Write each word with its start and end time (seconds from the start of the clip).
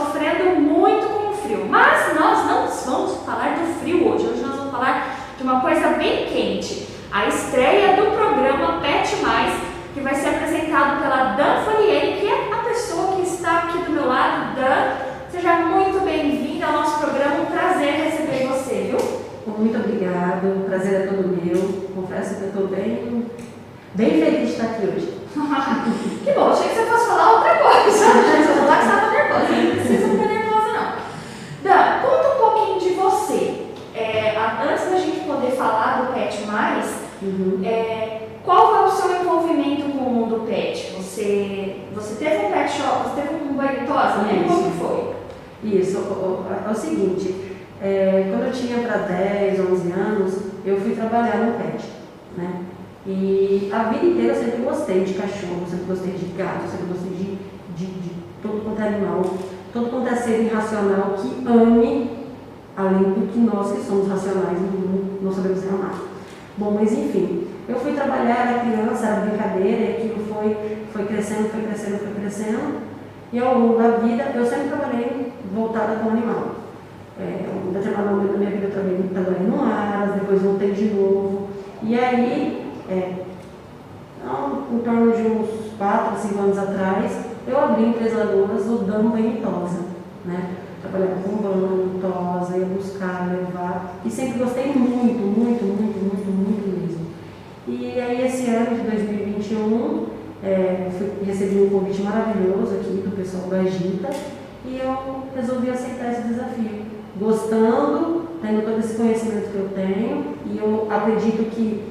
sofrendo 0.00 0.60
muito 0.60 1.06
com 1.08 1.30
o 1.30 1.34
frio. 1.34 1.66
Mas 1.68 2.18
nós 2.18 2.46
não 2.46 2.66
vamos 2.66 3.24
falar 3.24 3.58
do 3.58 3.80
frio 3.80 4.08
hoje. 4.08 4.26
Hoje 4.26 4.42
nós 4.42 4.56
vamos 4.56 4.72
falar 4.72 5.16
de 5.36 5.42
uma 5.42 5.60
coisa 5.60 5.88
bem 5.90 6.26
quente. 6.26 6.88
A 7.12 7.26
estreia 7.26 7.96
do 7.96 8.16
programa 8.16 8.80
Pet 8.80 9.16
Mais, 9.16 9.52
que 9.92 10.00
vai 10.00 10.14
ser 10.14 10.28
apresentado 10.28 11.02
pela 11.02 11.34
Dan 11.34 11.64
Folieri, 11.64 12.20
que 12.20 12.28
é 12.28 12.52
a 12.52 12.62
pessoa 12.64 13.16
que 13.16 13.22
está 13.22 13.58
aqui 13.58 13.78
do 13.78 13.92
meu 13.92 14.06
lado. 14.06 14.54
Dan, 14.54 14.96
seja 15.30 15.56
muito 15.56 16.02
bem-vinda 16.04 16.66
ao 16.66 16.72
nosso 16.72 17.00
programa. 17.00 17.42
Um 17.42 17.46
prazer 17.46 17.92
receber 17.94 18.46
você, 18.46 18.90
viu? 18.90 19.20
Muito 19.46 19.76
obrigado, 19.76 20.60
o 20.60 20.64
prazer 20.64 21.02
é 21.02 21.06
todo 21.06 21.36
meu. 21.42 21.90
Confesso 21.94 22.36
que 22.36 22.42
eu 22.42 22.48
estou 22.48 22.68
bem, 22.68 23.26
bem 23.94 24.10
feliz 24.10 24.48
de 24.48 24.52
estar 24.52 24.66
aqui 24.66 24.86
hoje. 24.86 25.20
que 26.24 26.32
bom, 26.32 26.50
achei 26.50 26.68
que 26.68 26.74
você 26.74 26.86
fosse 26.86 27.06
falar 27.06 27.32
outra 27.32 27.54
coisa. 27.56 28.06
Você 28.50 28.60
falar 28.60 28.78
que 28.78 28.84
você 28.84 28.94
estava 28.94 29.10
nervosa, 29.10 29.52
não 29.52 29.70
precisa 29.70 30.08
ficar 30.08 30.26
nervosa 30.26 30.72
não. 30.72 30.92
Dan, 31.62 32.00
conta 32.02 32.28
um 32.28 32.38
pouquinho 32.38 32.80
de 32.80 32.90
você. 32.90 33.66
É, 33.94 34.34
antes 34.62 34.90
da 34.90 34.98
gente 34.98 35.20
poder 35.20 35.50
falar 35.52 36.02
do 36.02 36.12
Pet 36.14 36.46
Mais, 36.46 36.86
Uhum. 37.30 37.60
é, 37.64 38.28
qual 38.44 38.74
foi 38.74 38.84
o 38.86 38.90
seu 38.90 39.20
envolvimento 39.20 39.82
com 39.92 39.98
o 40.04 40.10
mundo 40.10 40.46
pet? 40.46 40.92
Você, 40.96 41.76
você 41.94 42.14
teve 42.24 42.46
um 42.46 42.50
pet 42.50 42.70
shop, 42.70 43.08
você 43.10 43.22
teve 43.22 43.34
um 43.44 43.54
banho 43.54 43.86
tosa, 43.86 44.22
né? 44.22 44.44
Isso. 44.46 44.54
Como 44.54 44.70
foi? 44.72 45.10
Isso, 45.62 45.98
o- 45.98 46.46
o- 46.48 46.68
é 46.68 46.70
o 46.70 46.74
seguinte, 46.74 47.34
é, 47.82 48.26
quando 48.30 48.46
eu 48.46 48.52
tinha 48.52 48.78
para 48.78 48.98
10, 48.98 49.60
11 49.60 49.92
anos, 49.92 50.38
eu 50.64 50.80
fui 50.80 50.94
trabalhar 50.94 51.36
no 51.36 51.52
pet, 51.58 51.84
né? 52.36 52.62
E 53.06 53.70
a 53.72 53.84
vida 53.84 54.06
inteira 54.06 54.34
eu 54.34 54.42
sempre 54.44 54.62
gostei 54.62 55.04
de 55.04 55.14
cachorro, 55.14 55.64
sempre 55.68 55.84
gostei 55.86 56.12
de 56.12 56.26
gato, 56.36 56.68
sempre 56.70 56.86
gostei 56.92 57.10
de, 57.12 57.38
de, 57.76 57.86
de 57.92 58.10
todo 58.42 58.62
quanto 58.64 58.80
é 58.82 58.88
animal, 58.88 59.22
todo 59.72 59.90
quanto 59.90 60.08
é 60.08 60.16
ser 60.16 60.42
irracional 60.42 61.14
que 61.16 61.46
ame, 61.46 62.10
além 62.76 63.02
do 63.02 63.32
que 63.32 63.38
nós 63.38 63.72
que 63.72 63.82
somos 63.82 64.08
racionais 64.08 64.58
não, 64.60 65.18
não 65.22 65.32
sabemos 65.32 65.62
amar. 65.68 65.94
Bom, 66.56 66.72
mas 66.72 66.92
enfim, 66.92 67.46
eu 67.68 67.76
fui 67.76 67.92
trabalhar, 67.92 68.48
era 68.48 68.60
criança, 68.60 69.06
era 69.06 69.20
brincadeira, 69.20 69.80
e 69.80 69.96
aquilo 69.96 70.24
foi, 70.26 70.56
foi 70.92 71.04
crescendo, 71.06 71.48
foi 71.50 71.62
crescendo, 71.62 71.98
foi 71.98 72.14
crescendo. 72.20 72.80
E 73.32 73.38
ao 73.38 73.58
longo 73.58 73.78
da 73.78 73.90
vida, 73.98 74.32
eu 74.34 74.44
sempre 74.44 74.68
trabalhei 74.68 75.32
voltada 75.54 75.96
com 75.96 76.10
animal. 76.10 76.56
É, 77.18 77.46
um 77.66 77.72
determinado 77.72 78.10
momento 78.10 78.32
da 78.32 78.38
minha 78.38 78.50
vida 78.50 78.66
eu 78.66 78.70
trabalhei, 78.70 79.10
trabalhei 79.12 79.46
no 79.46 79.62
Aras, 79.62 80.14
depois 80.14 80.42
voltei 80.42 80.72
de 80.72 80.86
novo. 80.86 81.48
E 81.82 81.98
aí, 81.98 82.66
é, 82.88 83.14
em 84.72 84.78
torno 84.78 85.12
de 85.12 85.22
uns 85.22 85.72
4, 85.78 86.28
5 86.28 86.38
anos 86.38 86.58
atrás, 86.58 87.12
eu 87.46 87.58
abri 87.58 87.86
empresa 87.86 88.24
Louras, 88.24 88.66
o 88.66 88.84
Damo 88.84 89.10
Benitosa. 89.10 89.80
Né? 90.24 90.56
Trabalhava 90.82 91.20
com 91.22 91.36
banho, 91.36 92.00
tosa, 92.00 92.56
ia 92.56 92.66
buscar, 92.66 93.28
levar. 93.30 93.96
E 94.04 94.10
sempre 94.10 94.38
gostei 94.38 94.66
muito, 94.66 95.20
muito, 95.20 95.64
muito, 95.64 96.30
muito 96.30 96.80
mesmo. 96.80 97.06
E 97.68 98.00
aí 98.00 98.26
esse 98.26 98.50
ano 98.50 98.76
de 98.76 98.82
2021, 98.82 100.06
é, 100.42 100.88
fui, 100.96 101.19
recebi 101.30 101.62
um 101.62 101.70
convite 101.70 102.02
maravilhoso 102.02 102.74
aqui 102.74 103.02
do 103.02 103.16
pessoal 103.16 103.44
da 103.44 103.58
Agita 103.58 104.10
e 104.64 104.78
eu 104.78 105.24
resolvi 105.34 105.70
aceitar 105.70 106.12
esse 106.12 106.22
desafio. 106.22 106.82
Gostando, 107.18 108.28
tendo 108.42 108.64
todo 108.64 108.80
esse 108.80 108.94
conhecimento 108.94 109.50
que 109.50 109.58
eu 109.58 109.68
tenho, 109.74 110.34
e 110.46 110.58
eu 110.58 110.88
acredito 110.90 111.50
que 111.50 111.82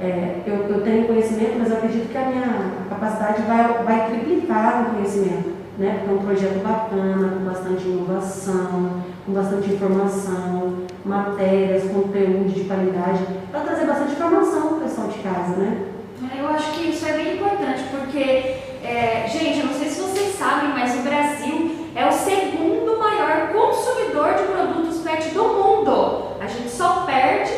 é, 0.00 0.42
eu, 0.46 0.54
eu 0.54 0.82
tenho 0.82 1.06
conhecimento, 1.06 1.58
mas 1.58 1.72
acredito 1.72 2.10
que 2.10 2.18
a 2.18 2.26
minha 2.26 2.72
capacidade 2.88 3.42
vai, 3.42 3.84
vai 3.84 4.10
triplicar 4.10 4.82
no 4.82 4.94
conhecimento, 4.94 5.50
né? 5.78 5.98
Porque 5.98 6.10
é 6.10 6.14
um 6.14 6.26
projeto 6.26 6.62
bacana, 6.62 7.28
com 7.28 7.44
bastante 7.44 7.84
inovação, 7.84 9.02
com 9.24 9.32
bastante 9.32 9.72
informação, 9.72 10.74
matérias, 11.04 11.84
conteúdo 11.84 12.52
de 12.52 12.64
qualidade, 12.64 13.24
para 13.50 13.60
trazer 13.60 13.86
bastante 13.86 14.12
informação 14.12 14.68
para 14.68 14.76
o 14.76 14.80
pessoal 14.80 15.08
de 15.08 15.18
casa, 15.18 15.56
né? 15.56 15.86
É, 16.32 16.40
Eu 16.40 16.48
acho 16.48 16.72
que 16.72 16.90
isso 16.90 17.06
é 17.06 17.12
bem 17.12 17.36
importante, 17.36 17.84
porque, 17.90 18.56
é, 18.84 19.26
gente, 19.28 19.60
eu 19.60 19.66
não 19.66 19.74
sei 19.74 19.88
se 19.88 20.00
vocês 20.00 20.36
sabem, 20.38 20.70
mas 20.70 20.94
o 20.94 21.02
Brasil 21.02 21.88
é 21.94 22.06
o 22.06 22.12
segundo 22.12 22.98
maior 22.98 23.48
consumidor 23.52 24.34
de 24.34 24.42
produtos 24.44 24.98
pet 25.00 25.30
do 25.30 25.44
mundo. 25.44 26.34
A 26.40 26.46
gente 26.46 26.70
só 26.70 27.04
perde 27.06 27.52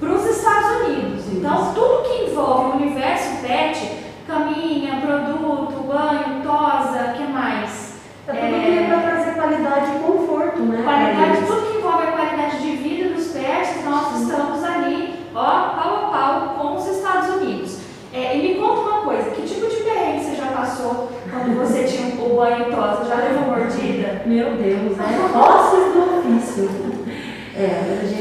para 0.00 0.10
os 0.10 0.24
Estados 0.26 0.86
Unidos. 0.86 1.24
Então, 1.32 1.74
tudo 1.74 2.08
que 2.08 2.30
envolve 2.30 2.70
o 2.70 2.76
universo 2.82 3.40
pet, 3.42 3.98
caminha, 4.26 5.00
produto, 5.00 5.86
banho, 5.86 6.42
tosa, 6.42 7.10
o 7.10 7.16
que 7.16 7.32
mais? 7.32 7.92
É 8.26 8.32
tudo 8.32 8.62
que 8.62 8.78
é 8.78 8.86
para 8.86 9.00
trazer 9.00 9.34
qualidade 9.34 9.96
e 9.96 9.98
conforto, 9.98 10.58
né? 10.60 10.82
pra 10.82 10.92
Qualidade, 10.92 11.36
eles. 11.36 11.48
tudo 11.48 11.66
que 11.66 11.78
envolve 11.78 12.04
a 12.04 12.12
qualidade 12.12 12.62
de 12.62 12.76
vida 12.76 13.14
dos 13.14 13.26
pets, 13.28 13.84
nós 13.84 14.20
estamos 14.20 14.64
ali, 14.64 15.14
ó, 15.34 15.40
pau 15.40 15.96
a 15.96 16.10
pau 16.10 16.54
com 16.56 16.76
os 16.76 16.86
Estados 16.86 17.36
Unidos. 17.36 17.78
É, 18.12 18.36
e 18.36 18.42
me 18.42 18.60
conta 18.60 18.80
uma 18.80 19.00
coisa, 19.02 19.30
que 19.30 19.42
tipo 19.42 19.68
de 19.68 19.76
perrengue 19.76 20.24
você 20.24 20.36
já 20.36 20.46
passou 20.46 21.10
quando 21.30 21.58
você 21.58 21.84
tinha 21.84 22.22
o 22.22 22.36
banho 22.36 22.70
tosa? 22.70 23.08
Já 23.08 23.16
levou 23.16 23.56
mordida? 23.56 24.22
Meu 24.26 24.50
Deus, 24.56 24.98
é 24.98 25.38
ossos 25.38 25.92
do 25.92 26.18
ofício. 26.18 26.92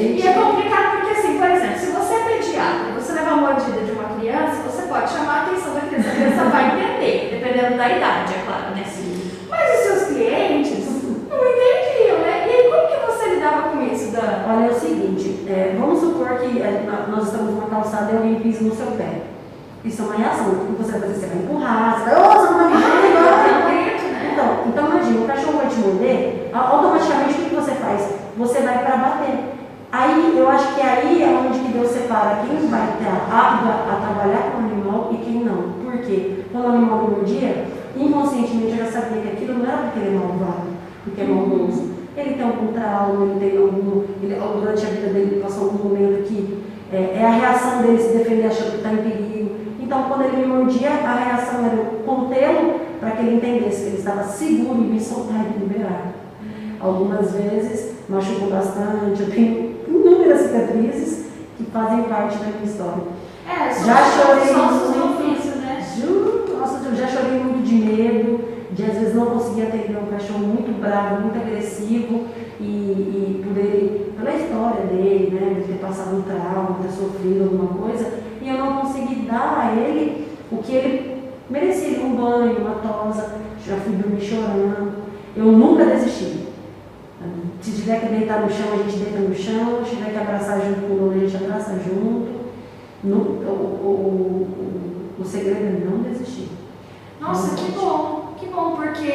E 0.01 0.27
é 0.27 0.33
complicado 0.33 0.97
porque, 0.97 1.11
assim, 1.17 1.37
por 1.37 1.49
exemplo, 1.49 1.77
se 1.79 1.85
você 1.91 2.13
é 2.13 2.19
pediatra 2.19 2.89
e 2.89 2.99
você 2.99 3.13
levar 3.13 3.31
a 3.33 3.37
mordida 3.37 3.81
de 3.81 3.91
uma 3.91 4.03
criança, 4.17 4.61
você 4.65 4.81
pode 4.83 5.09
chamar 5.11 5.33
a 5.33 5.41
atenção 5.43 5.73
da 5.73 5.81
criança, 5.81 6.09
a 6.09 6.15
criança 6.15 6.43
vai 6.45 6.65
entender, 6.79 7.29
dependendo 7.39 7.77
da 7.77 7.89
idade, 7.89 8.33
é 8.33 8.43
claro, 8.45 8.75
né? 8.75 8.83
Mas 9.49 9.69
os 9.79 9.85
seus 9.85 10.03
clientes 10.09 10.71
não 11.29 11.37
entendiam, 11.37 12.19
né? 12.19 12.47
E 12.47 12.49
aí, 12.49 12.69
como 12.71 12.87
que 12.87 13.05
você 13.05 13.29
lidava 13.35 13.61
com 13.69 13.81
isso, 13.83 14.11
Dan? 14.11 14.45
Olha, 14.47 14.65
é 14.65 14.71
o 14.71 14.79
seguinte, 14.79 15.45
é, 15.47 15.75
vamos 15.79 15.99
supor 15.99 16.27
que 16.39 16.61
é, 16.61 16.85
nós 17.09 17.25
estamos 17.25 17.53
numa 17.53 17.67
calçada 17.69 18.11
e 18.11 18.15
alguém 18.17 18.35
pisa 18.35 18.63
no 18.63 18.75
seu 18.75 18.87
pé. 18.97 19.21
Isso 19.83 20.01
é 20.01 20.05
uma 20.05 20.15
reação. 20.15 20.47
O 20.47 20.65
que 20.67 20.83
você 20.83 20.91
vai 20.91 21.01
fazer? 21.01 21.13
Você 21.15 21.25
vai 21.27 21.37
empurrar, 21.37 21.99
você 21.99 22.09
vai, 22.11 22.19
ô, 22.21 22.31
você 22.39 22.51
não 22.51 22.59
tá 22.59 22.65
me 22.69 22.75
vendo 22.77 23.17
agora?" 23.17 23.71
grito, 23.71 24.03
né? 24.11 24.29
Então, 24.33 24.57
então 24.67 24.85
imagina, 24.91 25.23
o 25.23 25.27
cachorro 25.27 25.57
vai 25.57 25.67
te 25.67 25.75
morder, 25.75 26.49
a- 26.53 26.59
automaticamente 26.59 27.41
o 27.41 27.45
que 27.49 27.55
você 27.55 27.71
faz? 27.71 28.09
Você 28.37 28.59
vai 28.61 28.77
para 28.85 28.97
bater. 28.97 29.39
Aí, 29.91 30.35
eu 30.37 30.47
acho 30.49 30.73
que 30.75 30.81
aí 30.81 31.21
é 31.21 31.27
onde 31.27 31.59
que 31.59 31.73
Deus 31.73 31.91
separa 31.91 32.43
quem 32.47 32.67
vai 32.69 32.87
ter 32.97 33.07
apto 33.09 33.67
a, 33.67 33.91
a 33.91 33.95
trabalhar 34.07 34.51
com 34.51 34.61
o 34.61 34.65
animal 34.65 35.09
e 35.11 35.17
quem 35.17 35.43
não. 35.43 35.73
Por 35.83 35.97
quê? 35.97 36.45
Quando 36.51 36.65
o 36.67 36.71
mordia, 37.21 37.65
inconscientemente 37.95 38.77
eu 38.77 38.85
já 38.85 38.91
sabia 38.91 39.21
que 39.21 39.29
aquilo 39.29 39.59
não 39.59 39.65
era 39.65 39.77
porque 39.83 39.99
ele 39.99 40.15
é 40.15 40.19
malvado, 40.19 40.67
porque 41.03 41.21
é 41.21 41.25
maldoso. 41.25 41.91
Ele 42.17 42.33
tem 42.33 42.43
algum 42.43 42.73
trauma, 42.73 43.25
ele 43.25 43.39
tem 43.39 43.57
algum. 43.57 44.03
Ele, 44.21 44.35
durante 44.35 44.85
a 44.85 44.89
vida 44.89 45.07
dele 45.07 45.31
ele 45.31 45.41
passou 45.41 45.65
algum 45.65 45.89
momento 45.89 46.27
que 46.27 46.63
é, 46.91 47.17
é 47.21 47.25
a 47.25 47.31
reação 47.31 47.81
dele 47.81 48.01
se 48.01 48.17
defender 48.17 48.47
achando 48.47 48.71
que 48.71 48.77
está 48.77 48.91
em 48.91 48.97
perigo. 48.97 49.55
Então, 49.79 50.03
quando 50.03 50.23
ele 50.23 50.37
me 50.37 50.45
mordia, 50.47 50.89
a 50.89 51.15
reação 51.15 51.65
era 51.65 51.75
eu 51.75 52.01
contê-lo 52.05 52.81
para 52.99 53.11
que 53.11 53.21
ele 53.25 53.35
entendesse 53.37 53.81
que 53.81 53.87
ele 53.87 53.97
estava 53.97 54.23
seguro 54.23 54.79
e 54.79 54.87
me 54.87 54.99
soltar 54.99 55.45
e 55.45 55.59
me 55.59 55.65
liberar. 55.65 56.13
Algumas 56.79 57.31
vezes 57.31 57.93
machucou 58.09 58.49
bastante, 58.49 59.21
eu 59.21 59.31
tenho 59.31 59.75
inúmeras 59.87 60.41
cicatrizes 60.41 61.25
que 61.57 61.63
fazem 61.65 62.03
parte 62.03 62.37
da 62.37 62.47
minha 62.47 62.63
história. 62.63 63.03
É, 63.47 63.69
são 63.71 63.85
Já 63.85 64.05
chorei 64.11 64.47
são 64.47 64.67
os 64.67 64.95
do 64.95 65.01
vezes 69.01 69.15
não 69.15 69.25
conseguir 69.27 69.63
atender 69.63 69.97
um 69.97 70.07
cachorro 70.07 70.39
muito 70.39 70.79
bravo, 70.79 71.21
muito 71.21 71.37
agressivo, 71.37 72.25
e, 72.59 72.63
e 72.63 73.43
por 73.43 73.57
ele, 73.57 74.13
pela 74.17 74.33
história 74.33 74.85
dele, 74.85 75.31
né, 75.39 75.61
de 75.61 75.67
ter 75.73 75.79
passado 75.79 76.15
um 76.17 76.21
trauma, 76.21 76.79
ter 76.81 76.91
sofrido 76.91 77.43
alguma 77.43 77.87
coisa, 77.87 78.13
e 78.41 78.47
eu 78.49 78.57
não 78.57 78.77
consegui 78.77 79.15
dar 79.27 79.59
a 79.59 79.75
ele 79.75 80.27
o 80.51 80.57
que 80.57 80.73
ele 80.73 81.23
merecia, 81.49 81.99
um 81.99 82.15
banho, 82.15 82.59
uma 82.59 82.75
tosa, 82.75 83.35
já 83.65 83.75
fui 83.77 83.95
dormir 83.95 84.21
chorando. 84.21 84.93
Eu 85.35 85.45
nunca 85.45 85.85
desisti. 85.85 86.47
Se 87.61 87.71
tiver 87.73 87.99
que 88.01 88.07
deitar 88.07 88.41
no 88.41 88.49
chão, 88.49 88.73
a 88.73 88.77
gente 88.77 88.97
deita 88.97 89.19
no 89.19 89.35
chão, 89.35 89.85
se 89.85 89.95
tiver 89.95 90.11
que 90.11 90.17
abraçar 90.17 90.59
junto 90.61 90.81
com 90.81 90.93
o 90.93 90.97
dono, 90.97 91.11
a 91.13 91.19
gente 91.19 91.35
abraça 91.43 91.73
junto. 91.73 92.41
No, 93.03 93.17
o, 93.17 93.51
o, 93.83 95.17
o, 95.17 95.21
o 95.21 95.25
segredo 95.25 95.57
é 95.57 95.85
não 95.85 95.99
desistir. 95.99 96.49
Nossa, 97.19 97.47
Não 97.47 97.55
desistir. 97.55 97.71
que 97.73 97.79
bom, 97.79 98.20
bom, 98.51 98.75
porque 98.75 99.07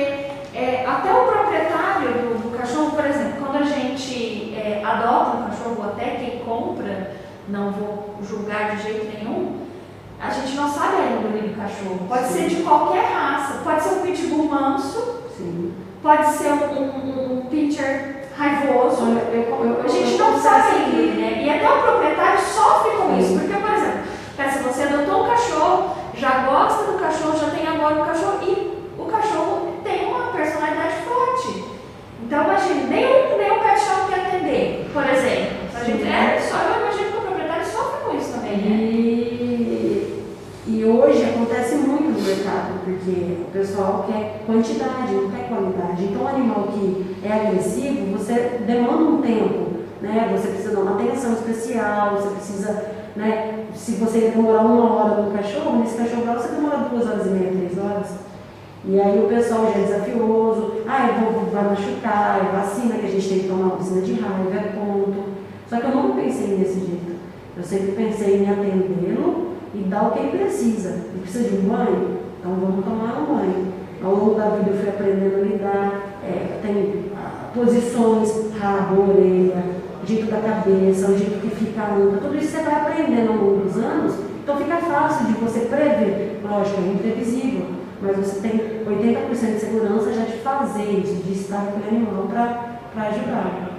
é, 0.55 0.85
até 0.87 1.13
o 1.13 1.27
proprietário 1.27 2.09
do, 2.13 2.43
do, 2.43 2.59
cachorro, 2.59 2.93
por 2.93 3.05
exemplo, 3.05 3.35
quando 3.41 3.57
a 3.57 3.67
gente 3.67 4.55
é, 4.55 4.83
adota 4.85 5.37
um 5.37 5.45
cachorro, 5.45 5.91
até 5.91 6.17
quem 6.17 6.39
compra, 6.41 7.13
não 7.49 7.71
vou 7.71 8.17
julgar 8.23 8.77
de 8.77 8.83
jeito 8.83 9.17
nenhum, 9.17 9.67
a 10.21 10.31
gente 10.31 10.57
não 10.57 10.69
sabe 10.69 10.97
ainda 10.97 11.29
o 11.29 11.49
do 11.49 11.57
cachorro. 11.57 12.07
Pode 12.09 12.25
Sim. 12.29 12.33
ser 12.33 12.49
de 12.49 12.63
qualquer 12.63 13.13
raça, 13.13 13.61
pode 13.63 13.83
ser 13.83 13.95
um 13.95 14.03
pitbull 14.03 14.49
manso, 14.49 15.23
Sim. 15.37 15.75
pode 16.03 16.27
ser 16.31 16.53
um, 16.53 16.83
um, 16.83 17.41
um 17.41 17.47
raivoso. 18.37 19.03
Eu, 19.03 19.41
eu, 19.41 19.65
eu, 19.65 19.83
a 19.85 19.89
gente 19.89 20.19
não 20.19 20.39
sabe 20.39 20.77
ainda, 20.77 21.15
né? 21.15 21.43
E 21.43 21.51
até 21.51 21.69
o 21.69 21.83
proprietário 21.83 22.36
porque 43.07 43.43
o 43.43 43.51
pessoal 43.53 44.05
quer 44.09 44.43
quantidade, 44.45 45.15
não 45.15 45.31
quer 45.31 45.49
qualidade. 45.49 46.05
Então, 46.05 46.23
um 46.25 46.29
animal 46.29 46.69
que 46.73 47.17
é 47.23 47.33
agressivo, 47.33 48.19
você 48.19 48.61
demanda 48.67 49.05
um 49.05 49.23
tempo, 49.23 49.67
né? 50.03 50.29
Você 50.37 50.49
precisa 50.49 50.75
dar 50.75 50.81
uma 50.83 51.01
atenção 51.01 51.33
especial, 51.35 52.17
você 52.17 52.29
precisa 52.31 52.97
né? 53.15 53.65
Se 53.75 53.93
você 53.93 54.31
demorar 54.31 54.63
uma 54.63 54.93
hora 54.93 55.23
no 55.23 55.33
cachorro, 55.33 55.79
nesse 55.79 55.97
cachorro 55.97 56.25
você 56.27 56.49
demora 56.49 56.89
duas 56.91 57.07
horas 57.07 57.27
e 57.27 57.31
meia, 57.31 57.53
três 57.53 57.79
horas. 57.79 58.09
E 58.85 59.01
aí 59.01 59.25
o 59.25 59.29
pessoal 59.29 59.73
já 59.73 59.81
é 59.81 59.85
desafioso, 59.85 60.75
ah, 60.87 61.19
vou, 61.19 61.47
vai 61.51 61.65
machucar, 61.65 62.41
é 62.41 62.57
vacina 62.57 62.97
que 62.97 63.07
a 63.07 63.11
gente 63.11 63.29
tem 63.29 63.39
que 63.41 63.49
tomar 63.49 63.77
vacina 63.77 64.03
de 64.03 64.13
raiva, 64.21 64.55
é 64.55 64.73
ponto. 64.77 65.25
Só 65.69 65.81
que 65.81 65.87
eu 65.87 65.97
nunca 65.97 66.21
pensei 66.21 66.57
desse 66.59 66.81
jeito. 66.81 67.17
Eu 67.57 67.65
sempre 67.65 67.93
pensei 67.93 68.45
em 68.45 68.51
atendê-lo 68.51 69.55
e 69.75 69.79
dar 69.79 70.09
o 70.09 70.11
que 70.11 70.19
ele 70.19 70.39
precisa. 70.39 70.91
Ele 70.91 71.23
precisa 71.23 71.49
de 71.49 71.57
um 71.57 71.69
banho? 71.69 72.26
Então 72.39 72.55
vamos 72.55 72.85
tomar 72.85 73.21
um 73.21 73.37
banho. 73.37 73.73
Ao 74.03 74.15
longo 74.15 74.35
da 74.35 74.51
vida 74.51 74.71
eu 74.71 74.77
fui 74.77 74.89
aprendendo 74.89 75.37
a 75.37 75.45
lidar, 75.45 76.19
é, 76.23 76.59
tem 76.63 77.11
ah, 77.17 77.51
posições, 77.55 78.53
rabo, 78.59 79.11
orelha, 79.11 79.63
jeito 80.07 80.31
da 80.31 80.41
cabeça, 80.41 81.11
o 81.11 81.19
jeito 81.19 81.41
que 81.41 81.57
fica 81.57 81.83
a 81.83 81.95
anda, 81.95 82.19
tudo 82.19 82.37
isso 82.37 82.53
você 82.53 82.63
vai 82.63 82.75
aprendendo 82.75 83.33
ao 83.33 83.39
longo 83.39 83.65
dos 83.65 83.77
anos, 83.77 84.15
então 84.43 84.57
fica 84.57 84.77
fácil 84.77 85.27
de 85.27 85.33
você 85.33 85.61
prever. 85.61 86.41
Lógico, 86.45 86.81
é 86.81 86.93
imprevisível, 86.93 87.67
mas 88.01 88.17
você 88.17 88.41
tem 88.41 88.85
80% 88.87 89.55
de 89.55 89.59
segurança 89.59 90.13
já 90.13 90.25
de 90.25 90.39
fazer 90.39 90.85
isso, 90.85 91.15
de 91.25 91.33
estar 91.33 91.67
com 91.67 91.81
o 91.81 91.89
animal 91.89 92.29
para 92.29 93.09
ajudar. 93.09 93.71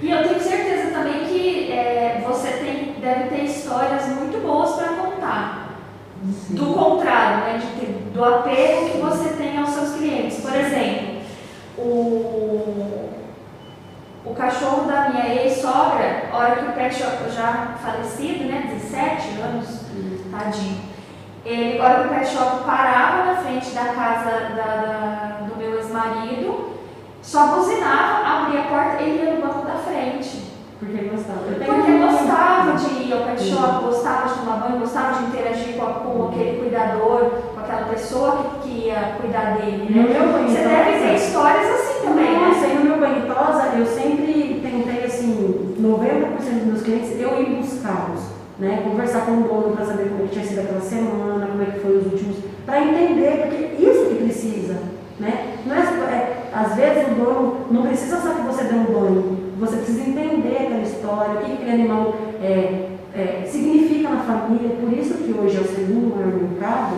E 0.00 0.10
eu 0.10 0.22
tenho 0.22 0.40
certeza 0.40 0.90
também 0.90 1.24
que 1.24 1.72
é, 1.72 2.24
você 2.26 2.48
tem, 2.48 2.94
deve 3.00 3.28
ter 3.28 3.44
histórias 3.44 4.06
muito 4.08 4.42
boas 4.42 4.72
para 4.72 4.88
contar. 4.88 5.78
Sim. 6.32 6.54
Do 6.54 6.66
contrário, 6.72 7.44
né, 7.44 7.58
de 7.58 7.66
ter, 7.78 7.93
do 8.14 8.24
apego 8.24 8.90
que 8.90 8.98
você 8.98 9.30
tem 9.30 9.58
aos 9.58 9.70
seus 9.70 9.96
clientes. 9.96 10.40
Por 10.40 10.54
exemplo, 10.54 11.20
o 11.76 13.04
o 14.24 14.32
cachorro 14.34 14.86
da 14.86 15.10
minha 15.10 15.34
ex-sogra, 15.34 16.30
hora 16.32 16.56
que 16.56 16.64
o 16.64 16.72
pet 16.72 16.94
shop 16.94 17.30
já 17.30 17.74
falecido, 17.82 18.44
né, 18.44 18.70
17 18.72 19.38
anos, 19.40 19.82
uhum. 19.92 20.18
tadinho, 20.30 20.80
ele, 21.44 21.78
hora 21.78 22.00
que 22.00 22.06
o 22.06 22.18
pet 22.18 22.26
shop 22.26 22.64
parava 22.64 23.32
na 23.32 23.36
frente 23.36 23.70
da 23.72 23.84
casa 23.84 24.30
da, 24.56 24.76
da, 24.76 25.38
do 25.46 25.56
meu 25.56 25.76
ex-marido, 25.76 26.72
só 27.20 27.48
buzinava, 27.48 28.26
abria 28.26 28.60
a 28.60 28.64
porta, 28.64 29.02
ele 29.02 29.24
ia 29.24 29.34
no 29.34 29.42
banco 29.42 29.66
da 29.66 29.74
frente. 29.74 30.54
Porque 30.78 31.04
gostava. 31.04 31.38
Porque 31.40 31.92
gostava 31.98 32.72
de 32.72 33.02
ir 33.02 33.12
ao 33.12 33.24
pet 33.24 33.42
shop, 33.42 33.84
gostava 33.84 34.28
de 34.28 34.34
tomar 34.34 34.56
banho, 34.56 34.80
gostava 34.80 35.18
de 35.18 35.24
interagir 35.24 35.76
com, 35.76 35.86
com 35.86 36.28
aquele 36.28 36.58
cuidador, 36.58 37.30
com 37.74 37.80
aquela 37.80 37.86
pessoa 37.92 38.46
que, 38.62 38.68
que 38.68 38.86
ia 38.86 39.16
cuidar 39.20 39.56
dele. 39.56 39.92
Né? 39.92 40.06
Banho 40.32 40.48
Você 40.48 40.60
deve 40.60 40.98
ter 40.98 41.14
histórias 41.14 41.66
assim 41.66 42.06
também. 42.06 42.32
Né? 42.32 42.74
no 42.78 42.84
meu 42.84 42.98
banho 42.98 43.26
tosa, 43.26 43.76
eu 43.76 43.86
sempre 43.86 44.60
tentei, 44.62 45.04
assim, 45.04 45.74
90% 45.80 46.58
dos 46.58 46.66
meus 46.66 46.82
clientes, 46.82 47.20
eu 47.20 47.40
ir 47.40 47.56
buscá-los. 47.56 48.34
Né, 48.56 48.82
conversar 48.84 49.26
com 49.26 49.32
o 49.32 49.42
dono 49.42 49.74
para 49.74 49.84
saber 49.84 50.10
como 50.10 50.22
é 50.22 50.26
que 50.28 50.32
tinha 50.34 50.44
sido 50.44 50.60
aquela 50.60 50.80
semana, 50.80 51.48
como 51.48 51.60
é 51.60 51.66
que 51.66 51.80
foi 51.80 51.96
os 51.96 52.06
últimos, 52.06 52.36
para 52.64 52.84
entender, 52.84 53.48
porque 53.48 53.82
isso 53.82 54.06
que 54.06 54.22
precisa. 54.22 54.76
Né? 55.18 55.56
Não 55.66 55.74
é, 55.74 55.80
é, 55.80 56.50
às 56.52 56.76
vezes 56.76 57.08
o 57.08 57.14
dono 57.16 57.66
não 57.68 57.82
precisa 57.82 58.20
só 58.20 58.32
que 58.32 58.42
você 58.42 58.62
dê 58.62 58.74
um 58.76 58.84
banho, 58.84 59.38
você 59.58 59.78
precisa 59.78 60.02
entender 60.02 60.56
aquela 60.60 60.82
história, 60.82 61.40
o 61.40 61.44
que 61.44 61.52
aquele 61.52 61.72
animal 61.72 62.14
é, 62.40 62.90
é, 63.12 63.44
significa 63.44 64.10
na 64.10 64.22
família, 64.22 64.76
por 64.80 64.92
isso 64.92 65.14
que 65.14 65.32
hoje 65.36 65.56
é 65.56 65.60
o 65.60 65.64
segundo 65.64 66.14
maior 66.14 66.32
mercado, 66.32 66.94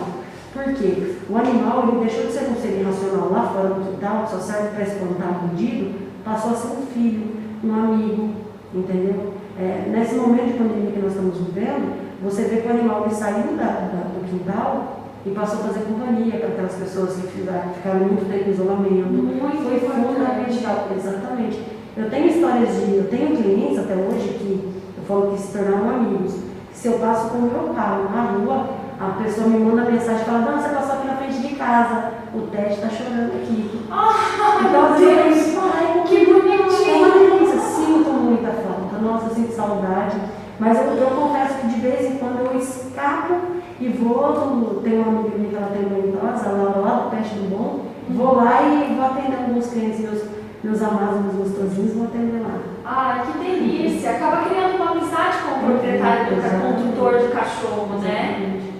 porque 0.63 1.15
o 1.29 1.37
animal 1.37 1.87
ele 1.87 2.05
deixou 2.05 2.25
de 2.25 2.31
ser 2.31 2.49
um 2.49 2.55
ser 2.55 2.79
irracional 2.79 3.29
lá 3.31 3.49
fora 3.53 3.69
do 3.69 3.91
quintal, 3.91 4.23
que 4.23 4.31
só 4.31 4.39
serve 4.39 4.69
para 4.69 4.83
espantar 4.83 5.29
o 5.29 5.47
bandido, 5.47 5.95
passou 6.23 6.51
a 6.51 6.55
ser 6.55 6.67
um 6.67 6.85
filho, 6.93 7.35
um 7.63 7.73
amigo, 7.73 8.29
entendeu? 8.73 9.33
É, 9.59 9.89
nesse 9.89 10.15
momento 10.15 10.53
de 10.53 10.57
pandemia 10.57 10.91
que 10.91 10.99
nós 10.99 11.11
estamos 11.11 11.37
vivendo, 11.37 11.95
você 12.21 12.43
vê 12.43 12.61
que 12.61 12.67
o 12.67 12.71
animal 12.71 13.05
ele 13.05 13.15
saiu 13.15 13.55
da, 13.57 13.65
da, 13.65 14.09
do 14.13 14.27
quintal 14.29 14.97
e 15.25 15.31
passou 15.31 15.59
a 15.59 15.63
fazer 15.67 15.81
companhia 15.81 16.39
para 16.39 16.49
aquelas 16.49 16.73
pessoas 16.73 17.15
que 17.15 17.27
ficaram 17.27 17.99
muito 17.99 18.29
tempo 18.29 18.49
em 18.49 18.53
isolamento. 18.53 19.09
Muito 19.09 19.63
foi 19.63 19.79
fundamental, 19.79 20.87
exatamente. 20.95 21.61
Eu 21.95 22.09
tenho 22.09 22.27
histórias 22.27 22.69
de, 22.75 22.95
eu 22.95 23.07
tenho 23.09 23.35
clientes 23.35 23.79
até 23.79 23.95
hoje 23.95 24.37
que 24.39 24.73
eu 24.97 25.03
falo 25.07 25.31
que 25.31 25.41
se 25.41 25.51
tornaram 25.51 25.89
amigos. 25.89 26.35
Se 26.71 26.87
eu 26.87 26.99
passo 26.99 27.29
com 27.29 27.39
o 27.39 27.41
meu 27.41 27.73
carro 27.73 28.03
na 28.13 28.21
rua, 28.31 28.69
a 28.99 29.09
pessoa 29.21 29.47
me 29.47 29.59
manda 29.59 29.91
mensagem 29.91 30.25
falando, 30.25 30.51
não, 30.51 30.59
você 30.59 30.69
passou 30.69 30.95
aqui 30.95 31.07
na 31.07 31.15
frente 31.17 31.37
de 31.39 31.55
casa, 31.55 32.13
o 32.33 32.41
Ted 32.47 32.73
está 32.73 32.89
chorando 32.89 33.31
aqui. 33.35 33.85
Ah, 33.91 34.13
então, 34.59 34.93
Deus, 34.97 35.55
ai, 35.55 36.03
que 36.07 36.25
bonitinho. 36.25 37.11
Delícia, 37.13 37.59
sinto 37.59 38.09
muita 38.09 38.51
falta, 38.51 38.97
nossa, 38.99 39.35
sinto 39.35 39.53
saudade. 39.53 40.17
Mas 40.59 40.77
eu, 40.79 40.93
eu 40.95 41.07
confesso 41.11 41.59
que 41.59 41.67
de 41.67 41.79
vez 41.79 42.11
em 42.11 42.17
quando 42.17 42.39
eu 42.39 42.59
escapo 42.59 43.35
e 43.79 43.87
vou, 43.89 44.81
tem 44.83 44.99
uma 44.99 45.19
amiga 45.19 45.37
minha 45.37 45.49
que 45.49 45.55
ela 45.55 45.67
tem 45.67 45.85
uma 45.85 45.99
idosa, 45.99 46.49
ela 46.49 46.77
lá 46.79 46.95
do 47.01 47.15
Peste 47.15 47.35
do 47.35 47.55
Bom, 47.55 47.85
vou 48.09 48.35
lá 48.37 48.63
e 48.63 48.95
vou 48.95 49.05
atender 49.05 49.37
alguns 49.37 49.67
clientes 49.67 49.99
meus 49.99 50.37
meus 50.63 50.81
amados, 50.81 51.21
meus 51.21 51.35
gostosinhos 51.35 51.93
vão 51.93 52.05
atender 52.05 52.41
lá. 52.41 52.59
Ah, 52.83 53.23
que 53.25 53.37
delícia! 53.37 54.11
Acaba 54.11 54.49
criando 54.49 54.75
uma 54.75 54.91
amizade 54.91 55.37
com 55.43 55.59
o 55.59 55.71
proprietário 55.71 56.35
do 56.35 56.41
com 56.41 56.91
tutor 56.91 57.19
do 57.19 57.31
cachorro, 57.31 57.99
né? 57.99 58.76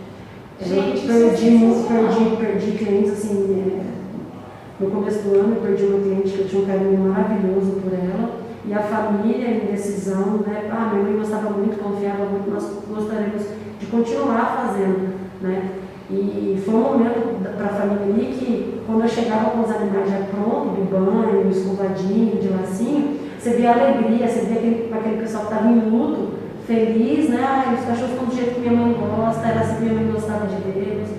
Gente, 0.59 1.07
eu 1.07 1.29
perdi, 1.29 1.55
é 1.55 1.87
perdi, 1.87 2.35
perdi 2.37 2.71
clientes 2.71 3.11
assim. 3.11 3.81
É, 3.83 4.83
no 4.83 4.91
começo 4.91 5.19
do 5.19 5.39
ano 5.39 5.55
eu 5.55 5.61
perdi 5.61 5.83
uma 5.85 5.99
cliente 5.99 6.33
que 6.33 6.39
eu 6.39 6.47
tinha 6.47 6.61
um 6.63 6.65
carinho 6.65 6.97
maravilhoso 6.97 7.79
por 7.81 7.93
ela. 7.93 8.47
E 8.65 8.73
a 8.73 8.79
família 8.79 9.49
em 9.49 9.71
decisão, 9.71 10.43
né? 10.45 10.69
Ah, 10.71 10.91
minha 10.91 11.03
mãe 11.03 11.17
gostava 11.17 11.51
muito, 11.51 11.81
confiava 11.81 12.25
muito, 12.25 12.49
nós 12.49 12.69
gostaríamos 12.89 13.43
de 13.79 13.85
continuar 13.85 14.65
fazendo, 14.65 15.15
né? 15.41 15.71
E 16.09 16.61
foi 16.65 16.73
um 16.73 16.83
momento 16.83 17.55
para 17.55 17.65
a 17.65 17.69
família 17.69 18.05
ali 18.05 18.33
que, 18.33 18.81
quando 18.85 19.01
eu 19.01 19.07
chegava 19.07 19.51
com 19.51 19.61
os 19.61 19.69
animais 19.69 20.09
já 20.09 20.21
prontos, 20.31 20.77
do 20.77 20.89
banho, 20.89 21.49
escovadinho, 21.49 22.41
de 22.41 22.47
lacinho, 22.49 23.19
você 23.37 23.51
via 23.51 23.71
a 23.71 23.73
alegria, 23.73 24.27
você 24.27 24.41
via 24.41 24.57
aquele, 24.57 24.93
aquele 24.93 25.17
pessoal 25.17 25.45
que 25.45 25.53
estava 25.53 25.71
em 25.71 25.89
luto, 25.89 26.29
feliz, 26.67 27.29
né? 27.29 27.39
Ah, 27.41 27.74
os 27.74 27.86
cachorros 27.86 28.12
estão 28.12 28.25
do 28.25 28.36
jeito 28.36 28.55
que 28.55 28.59
minha 28.59 28.74
mãe 28.74 28.93
gosta, 28.93 29.47
era 29.47 29.62
assim 29.62 29.75
que 29.77 29.81
minha 29.83 29.93
mãe 29.95 30.12
gostava 30.12 30.45
de 30.47 30.55
vê-los. 30.69 31.09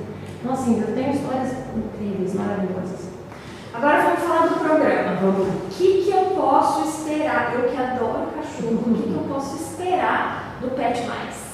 Então, 0.41 0.53
assim, 0.53 0.81
eu 0.81 0.95
tenho 0.95 1.11
histórias 1.11 1.53
incríveis, 1.75 2.35
maravilhosas. 2.35 3.09
Agora 3.73 4.03
vamos 4.03 4.21
falar 4.21 4.47
do 4.47 4.61
programa. 4.61 5.17
Vamos. 5.21 5.49
O 5.49 5.69
que, 5.71 6.03
que 6.05 6.11
eu 6.11 6.25
posso 6.37 6.89
esperar? 6.89 7.55
Eu 7.55 7.69
que 7.69 7.77
adoro 7.77 8.29
cachorro, 8.37 8.83
o 8.87 8.95
que, 8.95 9.03
que 9.03 9.15
eu 9.15 9.25
posso 9.35 9.57
esperar 9.57 10.59
do 10.61 10.71
Pet 10.71 11.07
Mais? 11.07 11.49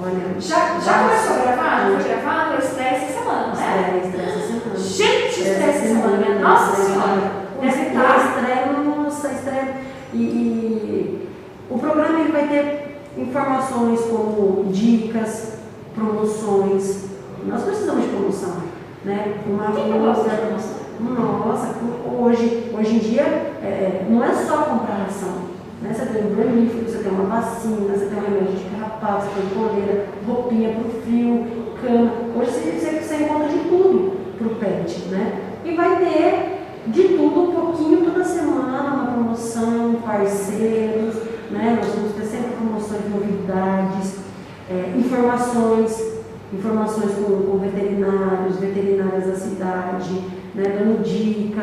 Olha, 0.00 0.40
já, 0.40 0.78
já 0.78 0.98
começou 1.00 1.34
a 1.34 1.38
gravar? 1.42 1.90
Foi 1.90 2.04
gravado? 2.04 2.52
Eu 2.54 2.58
estreia 2.60 2.90
essa 2.90 3.18
semana, 3.18 3.54
né? 3.54 4.00
Estreia, 4.04 4.28
essa 4.28 4.46
semana. 4.46 4.78
Gente, 4.78 5.40
estreia 5.40 5.70
essa 5.70 5.86
semana. 5.88 6.38
Nossa 6.38 6.76
Senhora. 6.76 7.32
Deve 7.60 7.82
estar. 7.82 8.16
Estreia, 8.16 8.72
nossa, 8.72 9.28
estreia. 9.28 9.74
E, 10.14 10.18
e 10.18 11.28
o 11.68 11.78
programa 11.78 12.20
ele 12.20 12.32
vai 12.32 12.46
ter 12.48 12.77
informações 13.18 14.00
como 14.02 14.70
dicas, 14.72 15.58
promoções. 15.94 17.04
Nós 17.46 17.62
precisamos 17.62 18.04
de 18.04 18.10
promoção. 18.10 18.56
Né? 19.04 19.36
Uma, 19.46 19.72
Quem 19.72 19.90
não 19.90 20.00
gosta 20.00 20.28
de 20.28 20.36
promoção? 20.36 20.78
Nossa, 21.00 21.74
hoje, 22.20 22.72
hoje 22.76 22.96
em 22.96 22.98
dia 22.98 23.22
é, 23.22 24.06
não 24.08 24.24
é 24.24 24.32
só 24.32 24.62
comprar 24.62 25.04
ração. 25.06 25.48
Né? 25.80 25.92
Você 25.94 26.06
tem 26.06 26.26
um 26.26 26.34
vermífugo, 26.34 26.90
você 26.90 26.98
tem 26.98 27.12
uma 27.12 27.24
vacina, 27.24 27.92
você 27.92 28.06
tem 28.06 28.18
um 28.18 28.22
remédio 28.22 28.56
de 28.56 28.64
carrapato, 28.64 29.26
você 29.26 29.40
tem 29.40 29.62
coleira, 29.62 30.06
roupinha 30.26 30.70
para 30.70 30.88
o 30.88 31.02
frio, 31.02 31.46
cama. 31.80 32.12
Hoje 32.36 32.50
você, 32.50 32.72
você, 32.72 33.00
você 33.00 33.24
encontra 33.24 33.48
de 33.48 33.58
tudo 33.60 34.16
para 34.36 34.46
o 34.48 34.54
pet, 34.56 34.98
né? 35.10 35.40
E 35.64 35.74
vai 35.74 35.96
ter 35.98 36.58
de 36.88 37.08
tudo 37.16 37.42
um 37.42 37.52
pouquinho 37.52 38.04
toda 38.04 38.24
semana, 38.24 38.94
uma 38.94 39.12
promoção, 39.12 39.96
parceiros, 40.04 41.14
né? 41.50 41.78
Nós 41.80 41.94
vamos 41.94 42.12
ter 42.14 42.24
sempre 42.24 42.56
promoções 42.56 43.02
de 43.02 43.08
novidades, 43.10 44.16
é, 44.70 44.92
informações, 44.96 46.18
informações 46.52 47.12
com, 47.14 47.42
com, 47.42 47.58
veterinários, 47.58 48.58
veterinárias 48.58 49.26
da 49.26 49.34
cidade, 49.34 50.12
né? 50.54 50.64
dando 50.78 51.02
dica, 51.02 51.62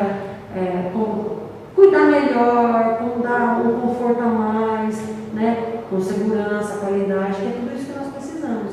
é, 0.54 0.90
como 0.92 1.46
cuidar 1.74 2.06
melhor, 2.06 2.98
como 2.98 3.22
dar 3.22 3.60
um 3.64 3.80
conforto 3.80 4.20
a 4.20 4.26
mais, 4.26 5.00
né? 5.34 5.82
com 5.88 6.00
segurança, 6.00 6.78
qualidade, 6.78 7.36
que 7.36 7.46
é 7.46 7.56
tudo 7.60 7.76
isso 7.76 7.92
que 7.92 7.98
nós 7.98 8.08
precisamos. 8.08 8.72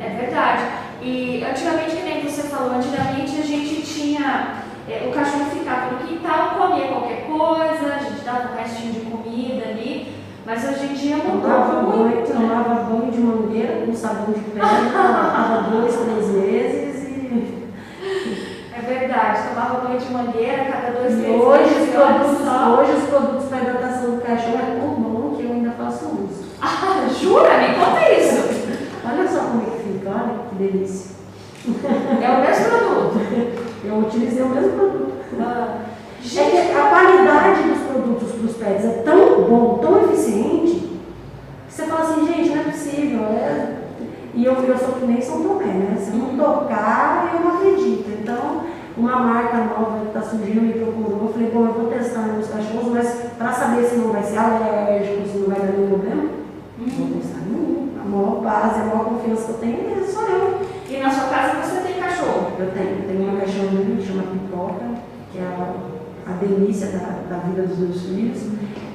É 0.00 0.08
verdade. 0.08 0.62
E 1.02 1.44
antigamente, 1.44 2.02
nem 2.02 2.22
você 2.22 2.42
falou, 2.42 2.74
antigamente 2.74 3.40
a 3.40 3.44
gente 3.44 3.82
tinha. 3.82 4.64
É, 4.88 5.06
o 5.08 5.12
cachorro 5.12 5.44
ficava 5.50 5.92
no 5.92 5.98
quintal, 5.98 6.56
comia 6.58 6.88
qualquer 6.88 7.24
coisa, 7.26 7.94
a 7.94 7.98
gente 7.98 8.24
dava 8.24 8.52
um 8.52 8.56
restinho 8.56 8.92
de 8.92 9.00
comida 9.02 9.68
ali, 9.68 10.09
mas 10.50 10.64
hoje 10.64 10.88
dia 10.94 11.16
mudou 11.16 11.42
tomava 11.42 11.82
muito. 11.82 11.96
Banho, 11.96 12.26
tomava 12.26 12.74
banho 12.82 13.12
de 13.12 13.20
mangueira 13.20 13.86
com 13.86 13.94
sabão 13.94 14.32
de 14.34 14.40
pele, 14.40 14.60
tomava 14.90 15.70
dois, 15.70 15.94
três 15.94 16.26
meses 16.26 17.04
e. 17.08 17.68
É 18.76 18.80
verdade, 18.80 19.48
tomava 19.48 19.86
banho 19.86 20.00
de 20.00 20.12
mangueira 20.12 20.64
cada 20.64 20.90
dois, 20.98 21.14
três 21.14 21.40
hoje, 21.40 21.62
meses. 21.62 21.88
os 21.88 21.94
olha 21.94 22.14
produtos, 22.14 22.78
hoje 22.80 22.92
os 22.98 23.08
produtos 23.08 23.44
para 23.48 23.58
hidratação 23.60 24.10
do 24.16 24.20
cachorro 24.22 24.58
é 24.58 24.80
tão 24.80 24.88
bom 24.88 25.36
que 25.36 25.44
eu 25.44 25.52
ainda 25.52 25.70
faço 25.70 26.06
uso. 26.06 26.50
Ah, 26.62 27.08
jura? 27.08 27.56
Me 27.56 27.74
conta 27.74 28.12
isso. 28.12 28.42
Olha 29.08 29.28
só 29.28 29.38
como 29.44 29.62
é 29.62 29.70
que 29.70 29.82
fica, 29.92 30.10
olha 30.10 30.48
que 30.50 30.54
delícia. 30.56 31.16
É 32.20 32.28
o 32.28 32.40
mesmo 32.40 32.64
produto. 32.76 33.20
Eu 33.86 33.98
utilizei 33.98 34.42
o 34.42 34.48
mesmo 34.48 34.72
produto. 34.72 35.12
Ah, 35.40 35.78
É 36.20 36.22
gente, 36.26 36.50
que 36.50 36.76
a 36.76 36.88
qualidade 36.90 37.62
dos 38.40 38.40
produtos 38.40 38.40
para 38.40 38.46
os 38.46 38.56
pets 38.56 38.84
é 38.84 39.02
tão 39.02 39.42
bom, 39.42 39.78
tão 39.78 40.04
eficiente, 40.04 40.90
que 41.68 41.74
você 41.74 41.84
fala 41.84 42.00
assim, 42.00 42.26
gente, 42.26 42.50
não 42.50 42.60
é 42.60 42.64
possível. 42.64 43.24
É... 43.24 43.76
E 44.32 44.44
eu, 44.44 44.54
eu 44.54 44.78
sou 44.78 44.94
que 44.94 45.06
nem 45.06 45.20
São 45.20 45.42
Tomé, 45.42 45.66
né? 45.66 45.96
Se 45.98 46.12
eu 46.12 46.18
não 46.18 46.36
tocar, 46.36 47.32
eu 47.34 47.40
não 47.40 47.56
acredito. 47.56 48.08
Então, 48.20 48.62
uma 48.96 49.16
marca 49.16 49.56
nova 49.56 50.00
que 50.00 50.06
está 50.06 50.22
surgindo 50.22 50.62
me 50.62 50.74
procurou, 50.74 51.22
eu 51.22 51.32
falei, 51.32 51.50
bom, 51.50 51.66
eu 51.66 51.72
vou 51.72 51.90
testar 51.90 52.22
nos 52.28 52.46
cachorros, 52.46 52.92
mas 52.92 53.08
para 53.36 53.52
saber 53.52 53.84
se 53.84 53.96
não 53.96 54.12
vai 54.12 54.22
ser 54.22 54.38
alérgico, 54.38 55.28
se 55.28 55.38
não 55.38 55.48
vai 55.48 55.60
dar 55.60 55.72
nenhum 55.72 55.88
problema, 55.88 56.22
não 56.78 56.88
vou 56.88 57.20
testar 57.20 57.40
nenhum. 57.40 57.88
A 58.00 58.08
maior 58.08 58.40
base, 58.40 58.80
a 58.80 58.84
maior 58.84 59.04
confiança 59.04 59.44
que 59.44 59.50
eu 59.50 59.58
tenho 59.58 60.00
é 60.00 60.06
só 60.06 60.22
eu. 60.22 60.60
e 60.88 60.96
na 60.98 61.10
sua 61.10 61.28
casa 61.28 61.62
você 61.62 61.80
tem 61.80 62.00
cachorro? 62.00 62.52
Eu 62.58 62.70
tenho, 62.70 63.02
tenho 63.06 63.22
uma 63.22 63.40
cachorrinha 63.40 63.96
que 63.96 64.06
chama 64.06 64.22
Pipoca, 64.22 64.84
que 65.32 65.38
é 65.38 65.42
a, 65.42 65.89
a 66.30 66.44
delícia 66.44 66.86
da, 66.88 67.34
da 67.36 67.42
vida 67.42 67.62
dos 67.62 67.78
meus 67.78 68.02
filhos. 68.02 68.38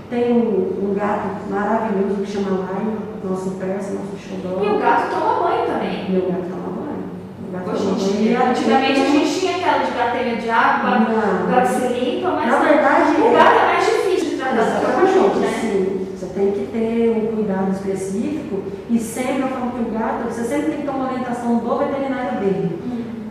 Tem 0.09 0.31
um, 0.33 0.89
um 0.91 0.93
gato 0.93 1.49
maravilhoso 1.49 2.21
que 2.21 2.31
chama 2.31 2.49
Laio, 2.59 2.97
nosso 3.23 3.51
persa, 3.51 3.93
nosso 3.93 4.15
xodó. 4.17 4.63
E 4.63 4.69
o 4.75 4.79
gato 4.79 5.09
toma 5.09 5.43
banho 5.49 5.65
também. 5.65 6.11
Meu 6.11 6.21
gato 6.29 6.45
toma 6.49 6.69
banho. 6.77 7.05
O 7.47 7.51
gato 7.51 7.69
Hoje 7.71 7.83
toma 7.83 7.95
banho. 7.97 8.17
dia, 8.23 8.39
a- 8.39 8.49
antigamente 8.51 8.99
a 9.01 9.05
gente 9.05 9.39
tinha 9.39 9.55
aquela 9.57 9.83
de 9.83 9.91
bateria 9.91 10.35
de 10.37 10.49
água, 10.49 10.89
o 10.97 10.99
Não. 11.11 11.51
gato 11.51 11.67
se 11.67 11.87
limpa, 11.93 12.29
mas 12.31 12.47
Na 12.51 12.59
verdade, 12.59 13.21
o 13.21 13.25
é- 13.27 13.33
gato 13.33 13.55
é 13.59 13.65
mais 13.65 13.85
difícil 13.85 14.29
de 14.29 14.35
tratar 14.37 14.55
o 14.55 14.61
Exatamente, 14.61 15.39
né? 15.39 15.57
sim. 15.61 16.07
Você 16.15 16.25
tem 16.27 16.51
que 16.51 16.67
ter 16.71 17.23
um 17.31 17.35
cuidado 17.35 17.71
específico 17.71 18.61
e 18.89 18.99
sempre 18.99 19.41
eu 19.41 19.47
falo 19.49 19.71
que 19.71 19.81
o 19.89 19.91
gato, 19.91 20.23
você 20.29 20.43
sempre 20.43 20.67
tem 20.71 20.77
que 20.77 20.83
ter 20.83 20.89
uma 20.91 21.09
orientação 21.11 21.57
do 21.57 21.77
veterinário 21.77 22.39
dele. 22.39 22.79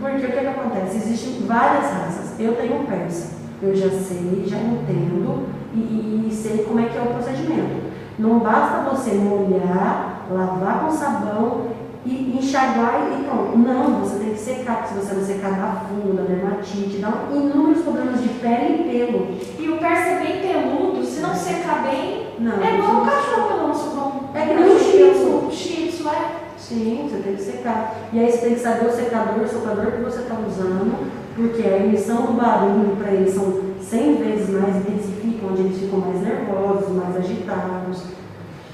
Porque 0.01 0.17
o 0.17 0.31
que, 0.33 0.39
que 0.39 0.47
acontece? 0.47 0.97
Existem 0.97 1.47
várias 1.47 1.85
raças. 1.85 2.39
Eu 2.39 2.55
tenho 2.57 2.81
um 2.81 2.85
persa. 2.85 3.44
Eu 3.65 3.75
já 3.75 3.89
sei, 3.89 4.45
já 4.47 4.59
entendo 4.59 5.47
e, 5.75 6.27
e 6.29 6.35
sei 6.35 6.65
como 6.65 6.81
é 6.81 6.85
que 6.85 6.99
é 6.99 7.01
o 7.01 7.15
procedimento. 7.15 7.83
Não 8.19 8.39
basta 8.41 8.91
você 8.91 9.13
molhar, 9.15 10.27
lavar 10.31 10.81
com 10.85 10.91
sabão 10.91 11.63
e 12.05 12.37
enxaguar 12.39 13.09
e 13.19 13.25
pronto. 13.25 13.57
Não, 13.59 14.01
você 14.01 14.19
tem 14.23 14.35
que 14.35 14.39
secar, 14.39 14.83
porque 14.83 14.95
se 15.01 15.07
você 15.07 15.15
não 15.15 15.25
secar, 15.25 15.51
dá 15.53 15.83
fungo, 15.89 16.13
dá 16.13 16.23
dermatite, 16.25 16.99
dá 16.99 17.13
inúmeros 17.33 17.83
problemas 17.83 18.21
de 18.23 18.29
pele 18.29 18.83
e 18.83 18.91
pelo. 18.91 19.65
E 19.65 19.71
o 19.71 19.79
persa 19.79 20.11
é 20.11 20.21
bem 20.21 20.41
peludo, 20.53 21.03
se 21.05 21.21
não 21.21 21.35
secar 21.35 21.83
bem, 21.83 22.29
Não, 22.39 22.63
é 22.63 22.75
igual 22.75 23.03
isso- 23.07 23.11
cachorro 23.11 23.49
peludo, 23.49 23.91
como 23.97 24.31
É 24.37 24.47
que 24.47 24.55
nem. 24.55 24.75
Um 24.75 25.51
shih 25.51 25.89
tzu, 25.89 26.09
é. 26.09 26.45
Sim, 26.59 27.09
você 27.11 27.23
tem 27.23 27.35
que 27.37 27.43
secar. 27.43 27.95
E 28.13 28.19
aí 28.19 28.31
você 28.31 28.39
tem 28.39 28.55
que 28.55 28.61
saber 28.61 28.87
o 28.87 28.93
secador, 28.93 29.43
o 29.43 29.49
soprador 29.49 29.93
que 29.93 30.03
você 30.03 30.21
está 30.21 30.35
usando, 30.47 31.24
porque 31.35 31.63
a 31.63 31.79
emissão 31.79 32.27
do 32.27 32.33
barulho 32.33 32.97
para 32.97 33.13
eles 33.13 33.35
são 33.35 33.61
100 33.81 34.15
vezes 34.17 34.51
mais 34.51 34.77
intensifica, 34.77 35.47
onde 35.47 35.61
eles 35.63 35.79
ficam 35.79 35.99
mais 36.01 36.21
nervosos, 36.21 36.89
mais 36.91 37.17
agitados. 37.17 38.05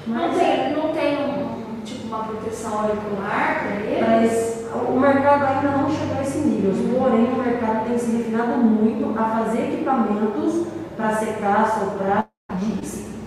Não 0.07 0.15
Mas 0.15 0.37
tem, 0.37 0.73
não 0.75 0.93
tem 0.93 1.17
um, 1.17 1.81
tipo 1.83 2.07
uma 2.07 2.23
proteção 2.23 2.79
auricular 2.79 3.63
para 3.63 3.75
ele? 3.85 4.01
mas 4.01 4.65
o 4.87 4.99
mercado 4.99 5.45
ainda 5.45 5.77
não 5.77 5.89
chegou 5.89 6.17
a 6.17 6.21
esse 6.21 6.37
nível, 6.39 6.71
porém 6.97 7.25
o 7.25 7.43
mercado 7.43 7.87
tem 7.87 7.97
se 7.97 8.17
refinado 8.17 8.57
muito 8.57 9.19
a 9.19 9.23
fazer 9.23 9.73
equipamentos 9.73 10.67
para 10.95 11.15
secar, 11.15 11.79
soprar 11.79 12.27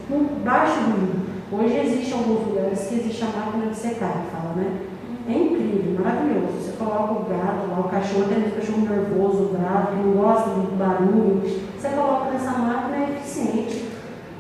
com 0.09 0.25
baixo 0.45 0.81
ruído. 0.81 1.25
Hoje 1.53 1.79
existem 1.79 2.19
alguns 2.19 2.47
lugares 2.49 2.87
que 2.87 2.95
existe 2.97 3.25
a 3.25 3.27
máquina 3.27 3.67
de 3.67 3.77
secar, 3.77 4.25
fala, 4.33 4.55
né? 4.57 4.94
É 5.27 5.33
incrível, 5.33 6.05
maravilhoso. 6.05 6.53
Você 6.61 6.73
coloca 6.77 7.13
o 7.13 7.25
gato 7.25 7.71
lá, 7.71 7.81
o 7.81 7.89
cachorro, 7.89 8.25
tem 8.29 8.39
um 8.47 8.51
cachorro 8.51 8.89
nervoso, 8.89 9.57
bravo, 9.59 9.87
que 9.89 9.97
não 9.97 10.13
gosta 10.13 10.51
de 10.51 10.67
barulho. 10.77 11.43
Você 11.79 11.89
coloca 11.89 12.31
nessa 12.31 12.51
máquina, 12.53 12.97
é 12.97 13.11
eficiente. 13.17 13.89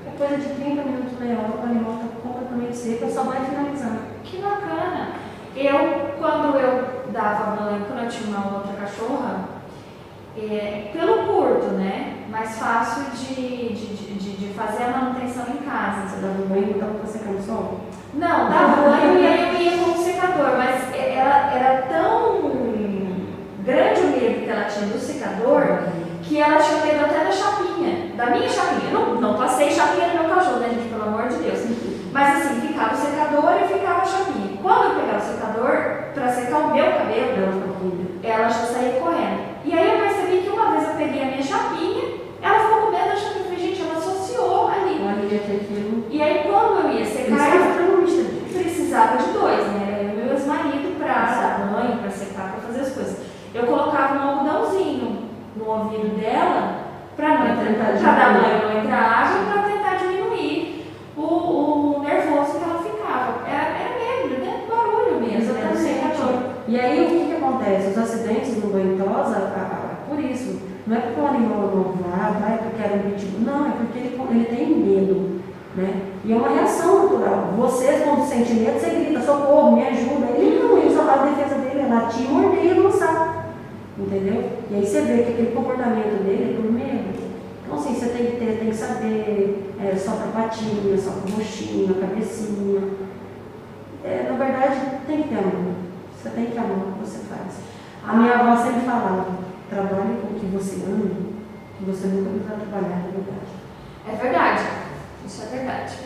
É 0.07 0.11
coisa 0.19 0.37
de 0.37 0.49
30 0.55 0.83
minutos, 0.83 1.19
meia 1.19 1.39
hora, 1.39 1.59
o 1.61 1.65
animal 1.65 1.95
está 1.95 2.07
completamente 2.23 2.77
seco, 2.77 3.11
só 3.11 3.23
vai 3.23 3.45
finalizar. 3.45 3.97
Que 4.23 4.37
bacana. 4.39 5.09
Eu, 5.57 6.15
quando 6.19 6.57
eu 6.59 6.85
dava 7.13 7.57
banho, 7.57 7.85
quando 7.87 8.03
eu 8.05 8.09
tinha 8.11 8.37
uma 8.37 8.57
outra 8.59 8.73
cachorra, 8.75 9.45
é, 10.37 10.91
pelo 10.93 11.27
curto, 11.27 11.67
né? 11.77 12.25
Mais 12.31 12.59
fácil 12.59 13.05
de, 13.13 13.73
de, 13.73 13.97
de, 14.19 14.37
de- 14.37 14.55
fazer 14.55 14.85
a 14.85 14.89
manutenção 14.91 15.45
em 15.49 15.65
casa. 15.69 16.09
Você 16.09 16.27
no 16.27 16.47
banho 16.47 16.65
e 16.67 16.71
então 16.71 16.91
está 16.95 17.07
secando 17.07 17.39
o 17.39 17.43
sol? 17.43 17.81
Não, 18.15 18.51
dava 18.51 18.83
banho 18.91 19.19
e 19.21 19.27
aí 19.27 19.55
eu 19.55 19.63
ia 19.79 19.85
com 19.85 19.94
secador, 20.35 20.57
mas 20.59 20.95
é- 20.95 21.15
ela 21.17 21.53
era 21.55 21.83
tão 21.83 22.41
grande 23.65 24.01
o 24.01 24.07
medo 24.09 24.45
que 24.45 24.51
ela 24.51 24.65
tinha 24.65 24.87
do 24.87 24.99
secador 24.99 25.63
que 26.23 26.41
ela 26.41 26.57
tinha 26.57 26.85
medo 26.85 27.05
até 27.05 27.25
da 27.25 27.31
chapinha, 27.33 28.15
da 28.17 28.27
minha 28.31 28.49
chapinha. 28.49 28.91
Não, 28.93 29.21
não 29.21 29.35
passei 29.37 29.71
chapinha 29.71 30.09
no 30.09 30.21
meu 30.25 30.35
cachorro, 30.35 30.61
né, 30.61 30.71
gente? 30.71 30.89
Pelo 30.89 31.03
amor 31.03 31.29
de 31.29 31.37
Deus. 31.37 31.61
Mas 32.13 32.37
assim, 32.47 32.61
ficava 32.67 32.95
o 32.95 32.97
secador 32.97 33.53
e 33.63 33.69
ficava 33.75 34.01
a 34.01 34.05
chapinha. 34.07 34.59
Quando 34.63 34.85
eu 34.85 35.01
pegava 35.01 35.19
o 35.19 35.21
secador 35.35 35.77
para 36.15 36.29
secar 36.33 36.59
o 36.61 36.75
meu 36.75 36.85
cabelo, 36.93 38.17
ela 38.23 38.49
já 38.49 38.65
saía 38.67 39.01
correndo. 39.01 39.41
E 39.67 39.73
aí 39.75 39.91
eu 39.93 39.99
percebi 40.01 40.39
que 40.39 40.49
uma 40.49 40.71
vez 40.71 40.85
eu 40.89 40.95
peguei 40.97 41.23
a 41.23 41.27
minha 41.27 41.43
chapinha, 41.43 42.05
ela 42.41 42.59
ficou 42.61 42.81
com 42.83 42.91
medo 42.91 43.05
da 43.11 43.17
chapinha. 43.17 43.39
Eu 43.41 43.45
falei, 43.45 43.59
gente, 43.59 43.83
ela 43.83 43.99
associou 43.99 44.69
ali. 44.69 45.01
Olha 45.05 45.29
que 45.29 45.35
aquilo. 45.57 46.07
E 46.09 46.23
aí 46.23 46.45
quando 46.51 46.87
eu 46.87 46.91
ia 46.93 47.03
Isso 47.03 47.17
secar, 47.19 47.49
é 47.53 47.57
eu 47.59 47.69
extremamente 47.69 48.13
triste. 48.13 48.63
precisava 48.65 49.17
de 49.19 49.29
dois, 49.31 49.67
né? 49.73 50.01
Eu 50.05 50.09
e 50.09 50.25
meu 50.25 50.33
ex-marido 50.33 50.99
para 50.99 51.15
dar 51.15 51.71
banho, 51.71 51.99
para 51.99 52.11
secar, 52.11 52.53
para 52.53 52.61
fazer 52.63 52.81
as 52.81 52.93
coisas. 52.95 53.19
Eu 53.55 53.67
colocava 53.67 54.15
um 54.15 54.29
algodãozinho 54.31 55.25
no 55.57 55.64
ouvido 55.75 56.21
dela 56.21 56.85
para 57.17 57.37
dar 57.37 58.35
banho, 58.35 58.63
não 58.63 58.83
entrar 58.83 59.01
água 59.01 59.41
e 59.41 59.53
para 59.53 59.63
tentar 59.63 59.95
diminuir 59.97 60.87
o, 61.17 61.23
o 61.23 62.03
nervoso 62.03 62.59
que 62.59 62.65
ela 62.65 62.83
ficava. 62.83 63.49
Era, 63.49 63.65
era 63.79 64.29
medo, 64.29 64.45
né? 64.45 64.63
Barulho 64.69 65.21
mesmo, 65.21 65.53
né? 65.55 65.73
E 66.67 66.81
aí 66.81 67.05
o 67.05 67.09
que, 67.09 67.27
que 67.27 67.37
acontece? 67.37 67.91
Os 67.91 67.99
acidentes 67.99 68.63
no 68.63 68.73
banho 68.73 68.97
por 70.09 70.19
isso, 70.19 70.61
não 70.87 70.97
é 70.97 71.01
porque 71.01 71.21
o 71.21 71.27
animal 71.27 71.73
não 71.75 72.11
vai, 72.11 72.33
vai 72.41 72.59
porque 72.59 72.83
era 72.83 72.95
um 72.95 73.11
pitbull, 73.11 73.41
não, 73.41 73.67
é 73.67 73.71
porque 73.71 73.99
ele, 73.99 74.21
ele 74.31 74.45
tem 74.45 74.69
medo. 74.69 75.41
Né? 75.77 76.03
E 76.25 76.33
é 76.33 76.37
uma 76.37 76.49
reação 76.49 77.03
natural. 77.03 77.53
Você, 77.57 78.03
quando 78.05 78.25
sente 78.27 78.55
medo, 78.55 78.79
você 78.79 78.91
grita, 78.91 79.21
socorro, 79.23 79.73
me 79.73 79.87
ajuda. 79.87 80.27
Ele 80.37 80.63
não, 80.63 80.79
ele 80.79 80.95
só 80.95 81.03
a 81.03 81.27
defesa 81.27 81.57
dele 81.57 81.81
é 81.81 81.93
latir, 81.93 82.31
morder 82.31 82.65
e 82.65 82.79
avançar. 82.79 83.44
Entendeu? 83.97 84.59
E 84.71 84.75
aí 84.75 84.87
você 84.87 85.03
vê 85.03 85.23
que 85.23 85.33
aquele 85.33 85.55
comportamento 85.55 86.25
dele 86.25 86.55
é 86.55 86.61
por 86.61 86.73
medo. 86.73 87.15
Então 87.65 87.79
assim, 87.79 87.95
você 87.95 88.09
tem 88.09 88.27
que 88.27 88.37
ter, 88.39 88.59
tem 88.59 88.71
que 88.71 88.77
saber, 88.77 89.75
é, 89.81 89.97
sopra 89.97 90.25
a 90.25 90.43
patinha, 90.43 90.99
sopra 90.99 91.31
o 91.31 91.37
roxinho, 91.37 91.97
a 91.97 92.07
cabecinha. 92.07 92.81
É, 94.05 94.27
na 94.29 94.37
verdade, 94.37 94.81
tem 95.07 95.23
que 95.23 95.29
ter 95.29 95.39
amor. 95.39 95.75
Você 96.15 96.31
tem 96.31 96.47
que 96.47 96.59
amar 96.59 96.79
o 96.79 96.93
que 96.93 97.01
você 97.01 97.19
faz. 97.21 97.59
A 98.07 98.13
minha 98.15 98.35
avó 98.35 98.57
sempre 98.63 98.81
falava, 98.81 99.27
trabalhe 99.71 100.19
com 100.21 100.35
o 100.35 100.41
que 100.41 100.47
você 100.47 100.85
ama, 100.85 101.11
que 101.79 101.85
você 101.85 102.09
nunca 102.09 102.31
vai 102.49 102.67
trabalhar 102.67 103.01
de 103.01 103.13
verdade. 103.13 103.55
É 104.07 104.15
verdade. 104.17 104.65
Isso 105.25 105.43
é 105.43 105.57
verdade. 105.57 105.97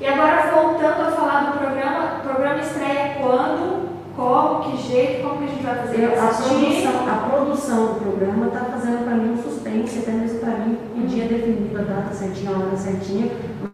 E 0.00 0.06
agora 0.06 0.50
voltando 0.52 1.08
a 1.08 1.10
falar 1.12 1.40
do 1.44 1.58
programa, 1.58 2.18
o 2.18 2.20
programa 2.20 2.60
estreia 2.60 3.16
quando, 3.20 3.88
como, 4.16 4.64
que 4.64 4.76
jeito, 4.88 5.22
como 5.22 5.38
que 5.38 5.44
a 5.44 5.48
gente 5.48 5.62
vai 5.62 5.76
fazer 5.76 5.85
Eu- 5.98 6.12
a, 6.22 6.26
produção, 6.28 7.08
a 7.08 7.28
produção 7.30 7.86
do 7.86 8.00
programa 8.00 8.46
está 8.46 8.60
fazendo 8.66 9.04
para 9.04 9.14
mim 9.14 9.32
um 9.32 9.42
suspense, 9.42 9.98
até 10.00 10.12
mesmo 10.12 10.40
para 10.40 10.50
mim, 10.58 10.76
o 10.96 11.06
dia 11.06 11.24
definido, 11.26 11.78
a 11.78 11.82
data 11.82 12.14
certinha, 12.14 12.50
a 12.50 12.58
hora 12.58 12.76
certinha, 12.76 13.30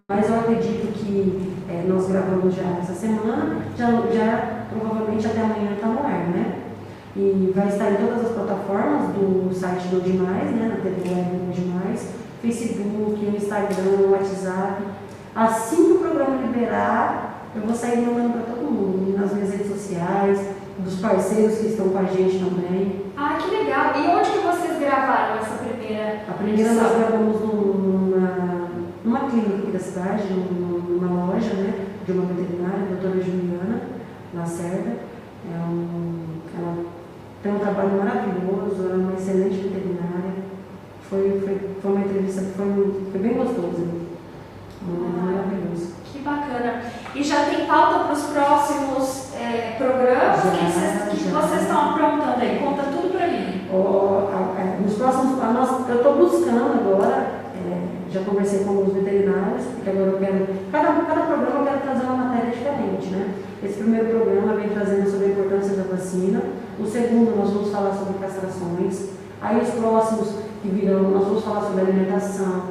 mas 0.09 0.29
eu 0.29 0.37
acredito 0.41 0.93
que 0.93 1.53
gravamos 2.13 2.55
já 2.55 2.79
essa 2.81 2.93
semana, 2.93 3.57
já, 3.77 3.87
já 4.13 4.67
provavelmente 4.71 5.27
até 5.27 5.41
amanhã 5.41 5.73
está 5.75 5.87
no 5.89 6.01
ar, 6.01 6.29
né? 6.29 6.59
E 7.17 7.53
vai 7.55 7.69
estar 7.69 7.91
em 7.91 7.97
todas 7.97 8.27
as 8.27 8.33
plataformas 8.33 9.09
do 9.15 9.53
site 9.55 9.89
do 9.89 10.03
Demais, 10.03 10.51
né? 10.51 10.69
Na 10.69 10.77
TV 10.83 11.09
Web 11.09 11.37
do 11.37 11.53
Demais, 11.53 12.09
Facebook, 12.41 13.37
Instagram, 13.37 14.11
WhatsApp. 14.11 14.83
Assim 15.35 15.77
que 15.87 15.93
o 15.93 15.99
programa 15.99 16.37
liberar, 16.37 17.49
eu 17.57 17.63
vou 17.63 17.75
sair 17.75 17.99
mandando 18.01 18.33
para 18.35 18.55
todo 18.55 18.71
mundo, 18.71 19.19
nas 19.19 19.33
minhas 19.33 19.51
redes 19.51 19.69
sociais, 19.69 20.39
dos 20.79 21.01
parceiros 21.01 21.59
que 21.59 21.67
estão 21.67 21.89
com 21.91 21.99
a 21.99 22.05
gente 22.05 22.39
também. 22.39 23.03
Ah, 23.17 23.39
que 23.41 23.51
legal! 23.51 23.93
E 23.97 24.09
onde 24.09 24.31
que 24.31 24.39
vocês 24.39 24.79
gravaram 24.79 25.37
essa 25.37 25.57
primeira? 25.57 26.23
A 26.29 26.33
primeira 26.33 26.73
nós 26.73 26.97
gravamos 26.97 27.41
numa, 27.41 28.69
numa 29.05 29.21
clínica 29.31 29.57
aqui 29.57 29.71
da 29.71 29.79
cidade, 29.79 30.25
numa 30.33 31.27
loja, 31.27 31.55
né? 31.55 31.87
De 32.05 32.13
uma 32.13 32.27
veterinária, 32.27 32.83
a 32.83 32.95
doutora 32.95 33.23
Juliana 33.23 33.83
Lacerda. 34.35 34.97
É 35.51 35.59
um, 35.59 36.23
ela 36.57 36.85
tem 37.43 37.53
um 37.53 37.59
trabalho 37.59 37.99
maravilhoso, 37.99 38.85
ela 38.85 38.95
é 38.95 38.97
uma 38.97 39.15
excelente 39.15 39.57
veterinária. 39.57 40.33
Foi, 41.09 41.41
foi, 41.45 41.77
foi 41.83 41.93
uma 41.93 42.05
entrevista 42.05 42.43
que 42.43 42.53
foi, 42.53 43.09
foi 43.11 43.21
bem 43.21 43.35
gostosa. 43.35 43.85
Ah, 44.89 45.23
maravilhoso. 45.23 45.93
Que 46.05 46.21
bacana. 46.21 46.83
E 47.15 47.23
já 47.23 47.45
tem 47.45 47.67
pauta 47.67 48.05
para 48.05 48.13
os 48.13 48.23
próximos 48.25 49.35
é, 49.35 49.75
programas? 49.77 50.39
O 50.45 50.51
que, 51.11 51.17
que, 51.17 51.31
vocês 51.31 51.63
estão 51.63 51.91
aprontando 51.91 52.41
aí? 52.41 52.59
Conta 52.59 52.83
tudo 52.85 53.13
para 53.13 53.27
mim. 53.27 53.63
Oh, 53.73 54.29
a, 54.33 54.81
nos 54.81 54.95
próximos, 54.95 55.43
a 55.43 55.53
nossa, 55.53 55.91
eu 55.91 55.97
estou 55.97 56.17
buscando 56.33 56.73
agora, 56.73 57.43
é, 57.55 58.11
já 58.11 58.23
conversei 58.23 58.65
com 58.65 58.85
os 58.85 58.93
veterinários, 58.95 59.67
porque 59.75 59.91
agora 59.91 60.11
eu 60.13 60.19
quero, 60.19 60.47
cada, 60.73 60.93
cada 61.03 61.21
programa 61.27 61.61
eu 61.61 61.65
quero 61.67 61.81
trazer 61.83 62.05
uma 62.05 62.25
matéria 62.25 62.51
diferente, 62.51 63.07
né? 63.09 63.35
Esse 63.63 63.75
primeiro 63.75 64.09
programa 64.09 64.55
vem 64.55 64.71
trazendo 64.71 65.09
sobre 65.11 65.27
a 65.27 65.29
importância 65.29 65.77
da 65.77 65.83
vacina, 65.85 66.43
o 66.81 66.87
segundo 66.87 67.37
nós 67.37 67.51
vamos 67.51 67.71
falar 67.71 67.93
sobre 67.93 68.19
castrações, 68.19 69.11
aí 69.43 69.61
os 69.61 69.71
próximos 69.71 70.35
que 70.63 70.69
virão 70.69 71.11
nós 71.11 71.25
vamos 71.25 71.45
falar 71.45 71.61
sobre 71.67 71.83
alimentação, 71.83 72.63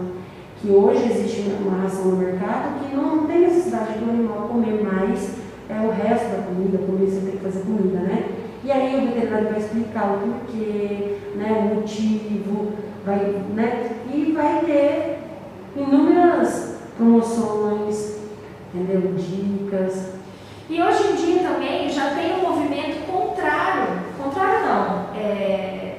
que 0.59 0.69
hoje 0.69 1.05
existe 1.11 1.55
uma 1.61 1.83
ração 1.83 2.05
no 2.05 2.17
mercado 2.17 2.79
que 2.79 2.95
não 2.95 3.25
tem 3.27 3.41
necessidade 3.41 3.99
do 3.99 4.09
animal 4.09 4.47
comer 4.49 4.83
mais 4.83 5.35
é, 5.69 5.79
o 5.85 5.91
resto 5.91 6.29
da 6.29 6.43
comida, 6.43 6.77
comer 6.79 7.05
você 7.05 7.21
tem 7.21 7.37
que 7.37 7.43
fazer 7.43 7.61
comida, 7.61 7.99
né? 7.99 8.25
E 8.63 8.71
aí 8.71 8.95
o 8.95 9.07
veterinário 9.07 9.49
vai 9.49 9.59
explicar 9.59 10.13
o 10.13 10.19
porquê, 10.19 11.17
né, 11.35 11.51
o 11.51 11.75
motivo, 11.75 12.73
vai, 13.05 13.17
né, 13.53 13.91
e 14.13 14.31
vai 14.31 14.61
ter 14.65 15.19
inúmeras 15.75 16.75
promoções, 16.97 18.17
entendeu? 18.73 19.13
Dicas. 19.13 20.13
E 20.69 20.81
hoje 20.81 21.11
em 21.11 21.15
dia 21.15 21.49
também 21.49 21.89
já 21.89 22.11
tem 22.11 22.35
um 22.35 22.49
movimento 22.49 23.05
contrário, 23.05 24.01
contrário 24.21 24.65
não, 24.65 25.15
é, 25.15 25.97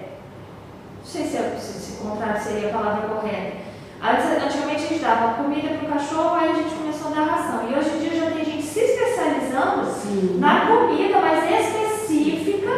não 0.99 1.05
sei 1.05 1.25
se, 1.25 1.37
é, 1.37 1.57
se, 1.59 1.73
se 1.79 2.03
contrário 2.03 2.41
seria 2.41 2.71
a 2.71 2.73
palavra 2.73 3.09
correta, 3.09 3.63
Antigamente 4.03 4.85
a 4.85 4.89
gente 4.89 5.01
dava 5.01 5.35
comida 5.35 5.69
para 5.69 5.89
o 5.89 5.93
cachorro, 5.93 6.35
aí 6.35 6.51
a 6.51 6.55
gente 6.55 6.75
começou 6.75 7.13
a 7.13 7.15
dar 7.15 7.31
ração. 7.31 7.71
E 7.71 7.79
hoje 7.79 7.91
em 7.91 7.99
dia 8.01 8.21
já 8.21 8.31
tem 8.33 8.45
gente 8.45 8.63
se 8.65 8.81
especializando 8.81 9.87
Sim. 9.87 10.39
na 10.41 10.67
comida 10.67 11.21
mais 11.21 11.45
específica 11.49 12.69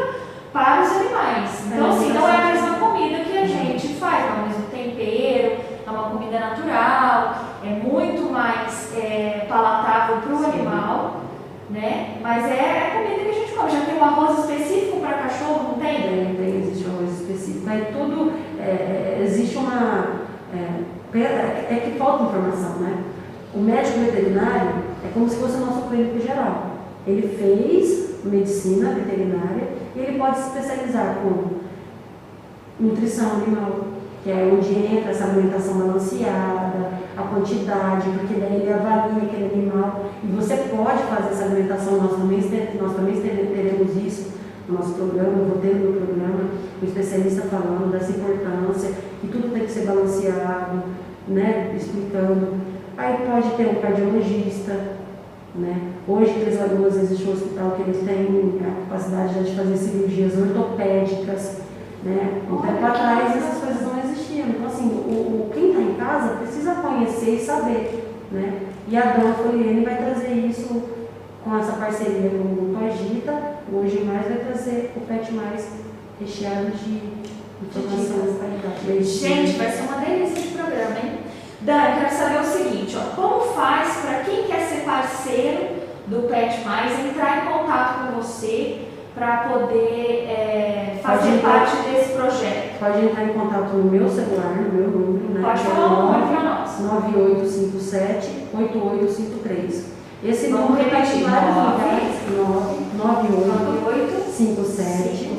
para 0.53 0.83
os 0.83 0.91
animais. 0.91 1.65
Então, 1.67 1.91
assim, 1.91 2.13
não 2.13 2.29
é 2.29 2.37
a 2.37 2.45
mesma 2.45 2.77
comida 2.77 3.25
que 3.25 3.39
a 3.39 3.47
gente 3.47 3.95
faz, 3.95 4.27
não 4.27 4.37
é 4.37 4.43
o 4.43 4.49
mesmo 4.49 4.65
tempero, 4.65 5.65
é 5.87 5.91
uma 5.91 6.11
comida 6.11 6.39
natural, 6.39 7.35
é 7.65 7.69
muito 7.71 8.31
mais 8.31 8.95
é, 8.95 9.47
palatável 9.49 10.19
para 10.19 10.35
o 10.35 10.45
animal, 10.45 11.21
né? 11.71 12.19
Mas 12.23 12.45
é, 12.47 12.57
é 12.57 12.89
a 12.89 12.95
comida 12.95 13.23
que 13.23 13.31
a 13.31 13.41
gente 13.41 13.53
come. 13.53 13.71
Já 13.71 13.81
tem 13.81 13.99
um 13.99 14.05
arroz 14.05 14.39
específico 14.39 15.01
para 15.01 15.19
cachorro, 15.19 15.73
não 15.73 15.79
tem? 15.79 16.03
Tem, 16.03 16.35
tem, 16.35 16.61
existe 16.61 16.87
arroz 16.87 17.21
específico. 17.21 17.69
Aí 17.69 17.87
tudo, 17.93 18.33
é, 18.59 19.19
é 19.19 19.23
existe 19.25 19.57
uma 19.57 20.25
é, 21.15 21.75
é 21.75 21.81
que 21.85 21.99
falta 21.99 22.25
informação, 22.25 22.77
né? 22.81 23.05
O 23.55 23.61
médico 23.61 24.01
veterinário 24.01 24.83
é 25.05 25.11
como 25.13 25.29
se 25.29 25.37
fosse 25.37 25.57
o 25.57 25.67
nosso 25.67 25.89
clínico 25.89 26.21
geral. 26.21 26.73
Ele 27.07 27.29
fez 27.29 28.25
medicina 28.25 28.91
veterinária 28.91 29.69
e 29.95 30.01
ele 30.01 30.19
pode 30.19 30.39
se 30.39 30.49
especializar 30.49 31.19
com 31.23 31.61
nutrição 32.81 33.31
animal, 33.33 33.85
que 34.25 34.31
é 34.31 34.51
onde 34.51 34.73
entra 34.73 35.11
essa 35.11 35.25
alimentação 35.25 35.75
balanceada, 35.75 36.95
a 37.15 37.23
quantidade, 37.25 38.09
porque 38.19 38.41
daí 38.41 38.63
ele 38.63 38.73
avalia 38.73 39.23
aquele 39.23 39.53
animal 39.53 40.07
e 40.25 40.27
você 40.29 40.57
pode 40.75 41.03
fazer 41.03 41.29
essa 41.31 41.45
alimentação, 41.45 41.99
nós 41.99 42.13
também, 42.13 42.41
nós 42.81 42.97
também 42.97 43.21
teremos 43.21 43.95
isso 44.03 44.33
no 44.67 44.79
nosso 44.79 44.95
programa, 44.95 45.39
eu 45.39 45.45
vou 45.45 45.59
ter 45.59 45.75
no 45.75 45.93
programa 45.93 46.41
um 46.83 46.87
especialista 46.87 47.43
falando 47.43 47.93
dessa 47.93 48.13
importância, 48.13 48.93
que 49.21 49.29
tudo 49.29 49.53
tem 49.53 49.65
que 49.65 49.71
ser 49.71 49.85
balanceado, 49.85 50.83
né, 51.29 51.75
explicando. 51.77 52.55
Aí 52.97 53.19
pode 53.31 53.51
ter 53.57 53.69
um 53.69 53.75
cardiologista, 53.75 54.73
né? 55.55 55.93
Hoje, 56.09 56.31
em 56.31 56.41
Três 56.41 56.59
Lagoas, 56.59 56.97
existe 56.97 57.29
um 57.29 57.33
hospital 57.33 57.73
que 57.73 57.83
eles 57.83 58.03
têm 58.05 58.59
a 58.61 58.91
capacidade 58.91 59.45
de 59.45 59.55
fazer 59.55 59.77
cirurgias 59.77 60.33
ortopédicas, 60.39 61.59
né? 62.05 62.43
Um 62.51 62.57
tempo 62.59 62.85
atrás 62.85 63.37
essas 63.37 63.63
coisas 63.63 63.83
não 63.83 63.99
existiam. 64.05 64.49
Então, 64.49 64.67
assim, 64.67 64.89
o, 64.89 65.49
o 65.49 65.51
quem 65.53 65.71
está 65.71 65.81
em 65.81 65.95
casa 65.95 66.37
precisa 66.37 66.75
conhecer 66.75 67.37
e 67.37 67.45
saber, 67.45 68.13
né? 68.31 68.61
E 68.87 68.97
a 68.97 69.13
Dona 69.13 69.35
Floriane 69.35 69.85
vai 69.85 69.97
trazer 69.97 70.35
isso 70.35 70.83
com 71.43 71.59
essa 71.59 71.73
parceria 71.73 72.31
com 72.31 72.37
o 72.37 72.73
Grupo 72.73 72.85
Agita. 72.85 73.55
Hoje 73.73 74.05
mais 74.05 74.27
vai 74.27 74.39
trazer 74.39 74.93
o 74.97 75.01
PET 75.01 75.33
Mais 75.33 75.69
recheado 76.21 76.71
de 76.71 77.01
qualidade. 77.73 79.05
Gente, 79.05 79.57
vai 79.57 79.71
ser 79.71 79.83
uma 79.83 79.99
delícia 79.99 80.43
de 80.43 80.49
programa, 80.49 80.97
hein? 81.03 81.19
Dan, 81.63 81.73
eu 81.73 82.01
quero 82.01 82.15
saber 82.15 82.41
o 82.41 82.45
seguinte, 82.45 82.97
ó, 82.97 83.17
como 83.17 83.41
faz 83.55 83.97
para 83.97 84.25
quem 84.25 84.45
quer 84.45 84.61
ser 84.67 84.85
parceiro 84.85 85.85
do 86.07 86.29
PET 86.29 86.63
Mais 86.65 86.93
entrar 87.07 87.39
em 87.39 87.51
contato 87.51 88.07
com 88.07 88.21
você 88.21 88.89
para 89.15 89.37
poder 89.49 90.27
é, 90.29 90.99
fazer 91.03 91.41
parte 91.41 91.77
desse 91.89 92.13
projeto? 92.15 92.79
Pode 92.81 93.05
entrar 93.05 93.25
em 93.25 93.33
contato 93.33 93.75
no 93.75 93.91
meu 93.91 94.09
celular, 94.09 94.57
no 94.57 94.73
meu 94.73 94.89
número, 94.89 95.29
né? 95.35 95.41
Pode 95.43 95.61
falar 95.61 95.87
o 95.87 96.03
número 96.07 96.27
para 96.27 96.43
nós. 96.43 96.81
9857 96.81 98.49
8853. 98.53 99.95
Esse 100.25 100.49
número 100.49 100.75
repetir. 100.75 101.23
vários 101.25 101.55
lugares. 101.55 102.15
98 102.97 104.31
57 104.33 105.31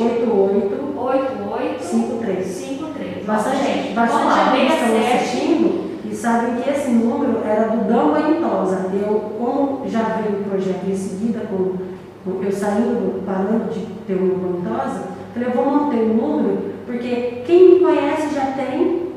88 0.00 0.98
88 0.98 1.82
53. 1.82 2.46
53. 2.46 3.24
Bastante, 3.24 3.64
gente, 3.64 3.94
bastante 3.94 4.40
amigos 4.40 4.72
estão 4.74 4.88
67. 4.88 5.16
assistindo 5.16 5.90
e 6.10 6.14
sabem 6.14 6.56
que 6.56 6.68
esse 6.68 6.90
número 6.90 7.42
era 7.44 7.68
do 7.68 7.84
Dão 7.84 8.12
Banhosa. 8.12 8.90
Eu, 8.92 9.32
como 9.38 9.88
já 9.88 10.02
veio 10.02 10.40
o 10.40 10.44
projeto 10.44 10.84
em 10.88 10.96
seguida, 10.96 11.40
com, 11.48 11.56
com 11.56 11.99
eu 12.26 12.52
saindo, 12.52 13.22
parando 13.24 13.72
de 13.72 13.80
ter 14.06 14.14
uma 14.14 14.60
Banhosa, 14.60 15.04
falei, 15.32 15.48
eu 15.48 15.52
vou 15.52 15.64
manter 15.70 16.00
o 16.02 16.14
número, 16.14 16.74
porque 16.86 17.42
quem 17.46 17.74
me 17.74 17.80
conhece 17.80 18.34
já 18.34 18.46
tem, 18.52 19.10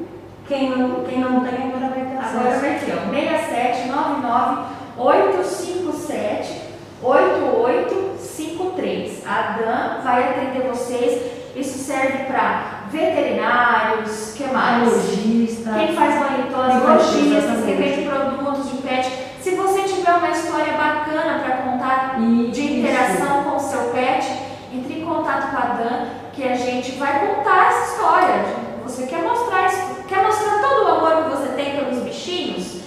quem 0.47 0.69
não, 0.69 1.03
quem 1.03 1.19
não 1.19 1.41
tem 1.41 1.73
agora 1.73 1.89
vai 1.93 2.05
ter 2.05 2.17
acesso. 2.17 2.37
Agora 2.37 2.59
vai 2.59 2.79
ter, 2.79 2.93
ó, 2.93 3.09
6799 3.11 4.61
857 4.97 6.61
8853. 7.01 9.23
A 9.27 9.57
Dan 9.57 10.01
vai 10.03 10.23
atender 10.23 10.67
vocês. 10.69 11.43
Isso 11.55 11.77
serve 11.79 12.25
para 12.25 12.83
veterinários, 12.91 14.33
que 14.35 14.43
mais? 14.45 14.83
Lojista. 14.91 15.71
Quem 15.73 15.93
faz 15.95 16.15
faz- 16.15 16.83
lojistas, 16.83 17.63
quem 17.65 17.75
vende 17.75 18.07
produtos 18.09 18.71
de 18.71 18.77
pet. 18.77 19.07
Se 19.41 19.51
você 19.51 19.81
tiver 20.03 20.17
uma 20.17 20.29
história 20.31 20.73
bacana 20.73 21.39
para 21.39 21.57
contar 21.57 22.19
de 22.19 22.51
Isso. 22.51 22.61
interação 22.61 23.43
com 23.43 23.55
o 23.55 23.59
seu 23.59 23.79
pet, 23.91 24.27
entre 24.73 24.99
em 24.99 25.05
contato 25.05 25.51
com 25.51 25.57
a 25.57 25.75
Dan, 25.77 26.05
que 26.33 26.43
a 26.43 26.55
gente 26.55 26.91
vai 26.93 27.25
contar 27.25 27.67
essa 27.67 27.93
história. 27.93 28.45
Você 28.83 29.05
quer 29.05 29.21
mostrar 29.21 29.67
isso, 29.67 30.03
quer 30.09 30.23
mostrar 30.23 30.59
todo 30.59 30.83
o 30.83 30.87
amor 30.89 31.23
que 31.23 31.37
você 31.37 31.53
tem 31.53 31.77
pelos 31.77 32.03
bichinhos? 32.03 32.81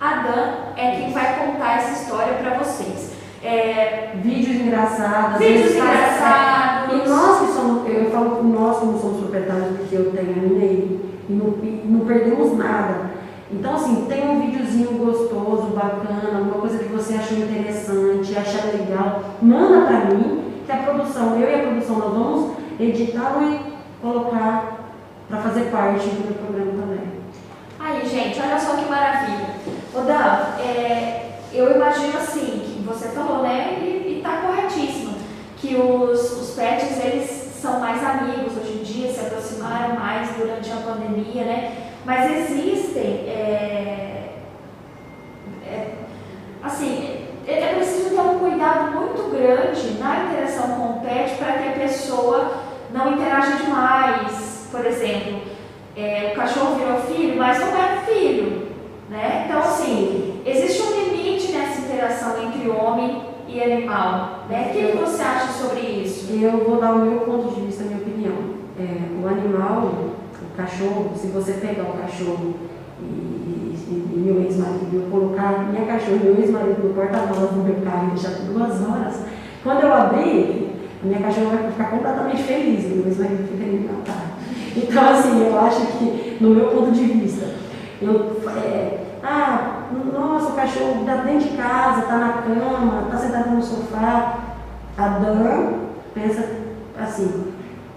A 0.00 0.14
Dan 0.14 0.54
é 0.76 0.96
quem 0.96 1.12
vai 1.12 1.38
contar 1.38 1.76
essa 1.76 2.02
história 2.02 2.34
para 2.34 2.58
vocês. 2.58 3.12
É, 3.44 4.10
Vídeos 4.16 4.60
engraçados. 4.60 5.38
Vídeos 5.38 5.76
engraçados. 5.76 6.94
E 6.94 7.08
nós 7.08 7.40
que 7.40 7.52
somos, 7.52 7.88
eu 7.88 8.10
falo 8.10 8.36
que 8.36 8.42
nós 8.46 8.78
como 8.78 8.98
somos 8.98 9.20
proprietários, 9.20 9.78
porque 9.78 9.94
eu 9.94 10.10
tenho 10.10 10.32
a 10.32 10.36
minha 10.36 10.64
e 10.66 11.10
não, 11.28 11.48
e 11.62 11.82
não 11.84 12.00
perdemos 12.06 12.58
nada. 12.58 13.09
Então, 13.52 13.74
assim, 13.74 14.06
tem 14.08 14.28
um 14.28 14.40
videozinho 14.40 14.92
gostoso, 14.92 15.72
bacana, 15.74 16.38
alguma 16.38 16.60
coisa 16.60 16.78
que 16.78 16.92
você 16.92 17.14
achou 17.14 17.38
interessante, 17.38 18.38
achar 18.38 18.66
legal, 18.66 19.22
manda 19.42 19.86
pra 19.86 20.04
mim, 20.04 20.44
que 20.64 20.70
a 20.70 20.76
produção, 20.76 21.36
eu 21.36 21.50
e 21.50 21.54
a 21.54 21.66
produção, 21.66 21.98
nós 21.98 22.12
vamos 22.12 22.56
editá-lo 22.78 23.42
e 23.42 23.60
colocar 24.00 24.92
para 25.28 25.38
fazer 25.38 25.64
parte 25.70 26.06
do 26.06 26.24
meu 26.24 26.34
programa 26.34 26.80
também. 26.80 27.20
Aí, 27.80 28.08
gente, 28.08 28.40
olha 28.40 28.58
só 28.58 28.76
que 28.76 28.88
maravilha. 28.88 29.48
Ô 29.94 30.00
Dan, 30.00 30.62
é, 30.62 31.30
eu 31.52 31.74
imagino 31.74 32.16
assim, 32.18 32.62
que 32.64 32.84
você 32.86 33.08
falou, 33.08 33.42
né, 33.42 33.78
e 33.82 34.18
está 34.18 34.42
corretíssimo, 34.42 35.14
que 35.56 35.74
os, 35.74 36.40
os 36.40 36.50
pets, 36.50 37.04
eles 37.04 37.50
são 37.60 37.80
mais 37.80 38.02
amigos 38.04 38.56
hoje 38.56 38.78
em 38.78 38.82
dia, 38.82 39.12
se 39.12 39.20
aproximaram 39.20 39.96
mais 39.96 40.30
durante 40.36 40.70
a 40.70 40.76
pandemia, 40.76 41.44
né? 41.44 41.89
Mas 42.04 42.30
existem, 42.30 43.28
é, 43.28 44.34
é, 45.66 45.88
assim, 46.62 47.26
é, 47.46 47.60
é 47.60 47.74
preciso 47.74 48.10
ter 48.10 48.20
um 48.20 48.38
cuidado 48.38 48.92
muito 48.92 49.30
grande 49.30 49.98
na 49.98 50.24
interação 50.24 50.68
com 50.76 50.98
o 50.98 51.00
pet 51.00 51.34
para 51.36 51.52
que 51.54 51.68
a 51.68 51.72
pessoa 51.72 52.62
não 52.92 53.12
interaja 53.12 53.56
demais. 53.56 54.68
Por 54.70 54.84
exemplo, 54.84 55.42
é, 55.96 56.32
o 56.32 56.36
cachorro 56.36 56.76
virou 56.76 57.00
filho, 57.02 57.36
mas 57.36 57.58
não 57.60 57.76
é 57.76 58.02
filho, 58.06 58.68
né? 59.10 59.46
Então, 59.46 59.60
assim, 59.60 60.40
existe 60.46 60.82
um 60.82 61.00
limite 61.00 61.52
nessa 61.52 61.80
interação 61.80 62.42
entre 62.42 62.68
homem 62.68 63.22
e 63.48 63.62
animal, 63.62 64.44
né? 64.48 64.70
O 64.70 64.72
que 64.72 64.96
você 64.96 65.22
acha 65.22 65.52
sobre 65.52 65.80
isso? 65.80 66.32
Eu 66.32 66.52
vou 66.64 66.80
dar 66.80 66.92
o 66.92 66.98
meu 66.98 67.20
ponto 67.20 67.54
de 67.54 67.60
vista, 67.62 67.82
a 67.82 67.86
minha 67.86 67.98
opinião. 67.98 68.60
É, 68.78 69.22
o 69.22 69.28
animal, 69.28 69.90
cachorro, 70.62 71.10
se 71.16 71.28
você 71.28 71.52
pegar 71.54 71.84
o 71.84 71.98
cachorro 71.98 72.54
e, 73.00 74.12
meu 74.16 74.42
ex-marido, 74.42 74.94
eu 74.94 75.10
colocar 75.10 75.70
minha 75.70 75.86
cachorra 75.86 76.16
e 76.16 76.24
meu 76.24 76.38
ex-marido 76.38 76.88
no 76.88 76.94
porta-malas 76.94 77.50
do 77.50 77.64
meu 77.64 77.76
carro 77.82 78.08
e 78.08 78.10
deixar 78.10 78.36
por 78.36 78.52
duas 78.52 78.88
horas, 78.88 79.20
quando 79.62 79.82
eu 79.82 79.92
abrir, 79.92 80.70
a 81.02 81.06
minha 81.06 81.20
cachorra 81.20 81.56
vai 81.56 81.70
ficar 81.70 81.90
completamente 81.90 82.42
feliz, 82.42 82.84
meu 82.84 83.06
ex-marido 83.06 83.48
fica 83.48 83.64
me 83.64 83.88
matar. 83.88 84.38
Então, 84.76 85.08
assim, 85.10 85.46
eu 85.46 85.58
acho 85.58 85.86
que, 85.98 86.36
no 86.40 86.50
meu 86.50 86.68
ponto 86.68 86.92
de 86.92 87.04
vista, 87.04 87.46
eu, 88.00 88.40
é, 88.56 88.98
ah, 89.22 89.88
nossa, 90.12 90.52
o 90.52 90.56
cachorro 90.56 91.00
está 91.00 91.16
dentro 91.16 91.48
de 91.48 91.56
casa, 91.56 92.02
está 92.02 92.18
na 92.18 92.32
cama, 92.42 93.02
está 93.04 93.18
sentado 93.18 93.50
no 93.50 93.62
sofá. 93.62 94.38
A 94.96 95.08
Dan 95.08 95.74
pensa 96.14 96.44
assim, 96.98 97.52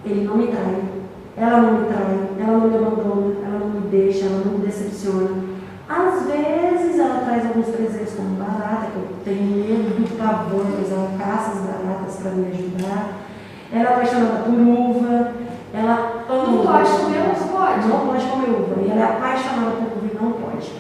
ele 0.05 0.23
não 0.23 0.37
me 0.37 0.47
trai, 0.47 0.81
ela 1.35 1.61
não 1.61 1.79
me 1.79 1.87
trai, 1.87 2.29
ela 2.39 2.57
não 2.57 2.67
me 2.67 2.77
abandona, 2.77 3.35
ela 3.43 3.59
não 3.59 3.81
me 3.81 3.87
deixa, 3.89 4.25
ela 4.25 4.43
não 4.45 4.59
me 4.59 4.65
decepciona. 4.65 5.53
Às 5.89 6.25
vezes 6.25 6.99
ela 6.99 7.25
traz 7.25 7.45
alguns 7.45 7.67
presentes 7.67 8.13
como 8.13 8.35
barata, 8.35 8.87
que 8.91 8.97
eu 8.97 9.07
tenho 9.25 9.41
medo 9.41 9.99
do 9.99 10.17
pavor, 10.17 10.65
mas 10.79 10.91
ela 10.91 11.17
caça 11.17 11.51
as 11.51 11.59
baratas 11.59 12.15
para 12.17 12.31
me 12.31 12.47
ajudar. 12.47 13.13
Ela 13.71 13.89
é 13.89 13.93
apaixonada 13.93 14.43
por 14.43 14.53
uva, 14.53 15.33
ela 15.73 16.23
ama. 16.29 16.47
Não 16.47 16.65
pode 16.65 16.89
comer 16.89 17.21
uva, 17.21 17.47
pode? 17.51 17.87
Não 17.87 18.07
pode 18.07 18.25
comer 18.25 18.49
uva. 18.49 18.81
E 18.81 18.91
ela 18.91 19.01
é 19.01 19.03
apaixonada 19.03 19.71
por 19.71 19.97
uva 19.97 20.09
e 20.11 20.15
não 20.15 20.31
pode. 20.33 20.71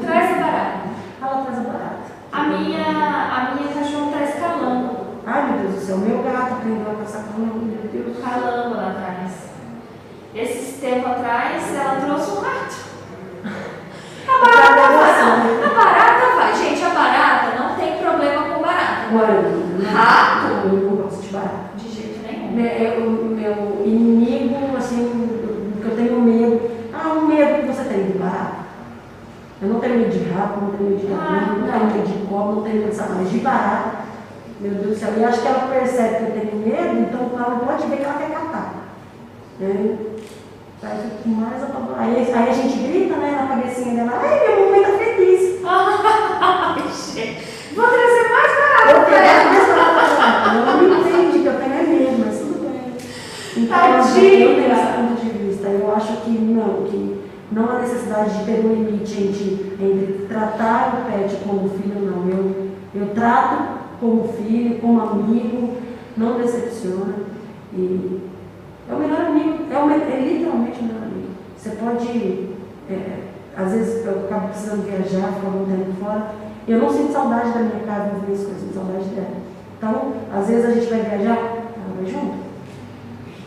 Traz 0.00 0.30
a 0.30 0.40
barata. 0.40 0.88
Ela 1.20 1.44
traz 1.44 1.58
a 1.58 1.62
barata. 1.62 2.14
A 2.32 2.42
minha, 2.44 2.80
a 2.80 3.54
minha 3.54 3.74
cachorra 3.74 4.12
traz 4.12 4.34
calango. 4.36 5.04
Ai 5.26 5.50
meu 5.50 5.58
Deus 5.60 5.74
do 5.74 5.80
céu, 5.80 5.98
meu 5.98 6.22
gato 6.22 6.54
aprendeu 6.54 6.90
a 6.90 6.94
caçar 6.94 7.24
calango, 7.24 7.64
meu 7.64 7.90
Deus. 7.92 8.18
Calango 8.24 8.74
lá 8.76 8.90
atrás. 8.90 9.43
Esse 10.34 10.80
tempo 10.80 11.06
atrás 11.06 11.62
ela 11.72 12.00
trouxe 12.00 12.30
um 12.32 12.40
rato. 12.40 12.74
A 14.26 14.44
barata 14.44 14.92
vai. 14.96 15.64
A 15.64 15.74
barata 15.74 16.36
vai. 16.36 16.54
Gente, 16.56 16.82
a 16.82 16.88
barata 16.88 17.62
não 17.62 17.76
tem 17.76 17.98
problema 17.98 18.42
com 18.42 18.62
barata. 18.62 19.14
Olha, 19.14 19.92
rato? 19.92 20.66
Eu 20.66 20.90
não 20.90 20.96
gosto 20.96 21.22
de 21.22 21.28
barata. 21.28 21.76
De 21.76 21.88
jeito 21.88 22.20
nenhum. 22.26 22.48
O 22.48 23.26
meu 23.36 23.82
inimigo, 23.84 24.76
assim, 24.76 25.78
que 25.80 25.88
eu 25.88 25.96
tenho 25.96 26.20
medo. 26.20 26.70
Ah, 26.92 27.12
o 27.12 27.28
medo 27.28 27.60
que 27.60 27.66
você 27.66 27.84
tem 27.84 28.06
de 28.06 28.18
barata. 28.18 28.64
Eu 29.62 29.68
não 29.68 29.80
tenho 29.80 29.98
medo 29.98 30.10
de 30.10 30.30
rato, 30.30 30.60
não 30.60 30.70
tenho 30.70 30.90
medo 30.90 31.00
de 31.00 31.06
galinha, 31.06 31.42
ah, 31.42 31.56
não 31.58 31.70
tenho 31.70 31.86
medo 31.86 32.08
de 32.08 32.26
cobra, 32.26 32.54
não 32.54 32.62
tenho 32.62 32.76
medo 32.76 32.90
de 32.90 32.96
satanás, 32.96 33.30
de 33.30 33.38
barata. 33.38 33.90
Meu 34.60 34.72
Deus 34.72 34.86
do 34.86 34.94
céu. 34.96 35.12
E 35.16 35.24
acho 35.24 35.42
que 35.42 35.46
ela 35.46 35.68
percebe 35.68 36.16
que 36.16 36.22
eu 36.22 36.40
tenho 36.40 36.56
medo, 36.56 37.00
então 37.02 37.30
ela 37.36 37.60
pode 37.60 37.86
ver 37.86 37.98
que 37.98 38.04
ela 38.04 38.14
quer 38.14 38.30
catar. 38.30 38.74
Né? 39.60 39.96
Aí 40.84 40.98
mais 41.24 41.62
aí, 41.98 42.32
aí 42.32 42.48
a 42.48 42.52
gente 42.52 42.78
grita 42.78 43.16
né, 43.16 43.30
na 43.30 43.46
cabecinha 43.46 43.94
dela, 43.94 44.20
ai, 44.22 44.40
minha 44.40 44.56
mamãe 44.60 44.82
tá 44.82 44.90
feliz. 44.98 45.62
Vou 47.74 47.86
trazer 47.86 48.28
mais 48.30 48.52
barata. 48.58 48.90
Eu 48.90 49.04
quero 49.06 49.48
mais 49.48 49.66
barata. 49.68 50.56
Ela 50.56 50.76
não 50.76 51.00
entende 51.00 51.38
que 51.40 51.46
eu 51.46 51.54
tenho 51.54 51.72
é 51.72 51.82
medo, 51.82 52.18
mas 52.24 52.38
tudo 52.38 52.70
bem. 52.70 52.92
Então, 53.56 53.78
Tadinha. 53.78 54.44
eu 54.44 54.54
tenho 54.56 54.72
esse 54.72 54.86
ponto 54.92 55.14
de 55.20 55.28
vista. 55.38 55.68
Eu 55.68 55.94
acho 55.94 56.16
que 56.18 56.30
não, 56.30 56.84
que 56.84 57.20
não 57.50 57.70
há 57.70 57.78
necessidade 57.80 58.38
de 58.38 58.44
ter 58.44 58.64
um 58.64 58.74
limite 58.74 59.22
entre, 59.22 59.76
entre 59.80 60.26
tratar 60.28 60.94
o 60.94 60.96
pet 61.10 61.36
como 61.44 61.68
filho, 61.70 62.00
não. 62.00 62.28
Eu, 62.28 62.70
eu 62.94 63.06
trato 63.14 63.56
como 64.00 64.32
filho, 64.34 64.78
como 64.80 65.00
amigo, 65.00 65.78
não 66.16 66.38
decepciona. 66.38 67.14
E 67.72 68.20
é 68.88 68.94
o 68.94 68.98
melhor 68.98 69.22
amigo, 69.22 69.64
é, 69.70 69.78
o, 69.78 69.90
é 69.90 70.20
literalmente 70.20 70.80
o 70.80 70.84
melhor 70.84 71.02
amigo. 71.02 71.28
Você 71.56 71.70
pode, 71.84 72.48
é, 72.90 73.18
às 73.56 73.72
vezes 73.72 74.04
eu 74.04 74.24
acabo 74.24 74.48
precisando 74.48 74.84
viajar, 74.84 75.32
ficar 75.34 75.48
um 75.48 75.66
tempo 75.66 75.92
fora, 76.02 76.34
eu 76.66 76.78
não 76.78 76.88
sinto 76.88 77.12
saudade 77.12 77.52
da 77.52 77.60
minha 77.60 77.84
casa, 77.84 78.10
das 78.10 78.22
minhas 78.22 78.42
coisas, 78.42 78.60
sinto 78.60 78.74
saudade 78.74 79.04
dela. 79.10 79.36
Então, 79.76 80.12
às 80.32 80.48
vezes 80.48 80.64
a 80.64 80.72
gente 80.72 80.86
vai 80.86 81.00
viajar, 81.00 81.36
ela 81.36 81.94
vai 81.96 82.06
junto. 82.10 82.44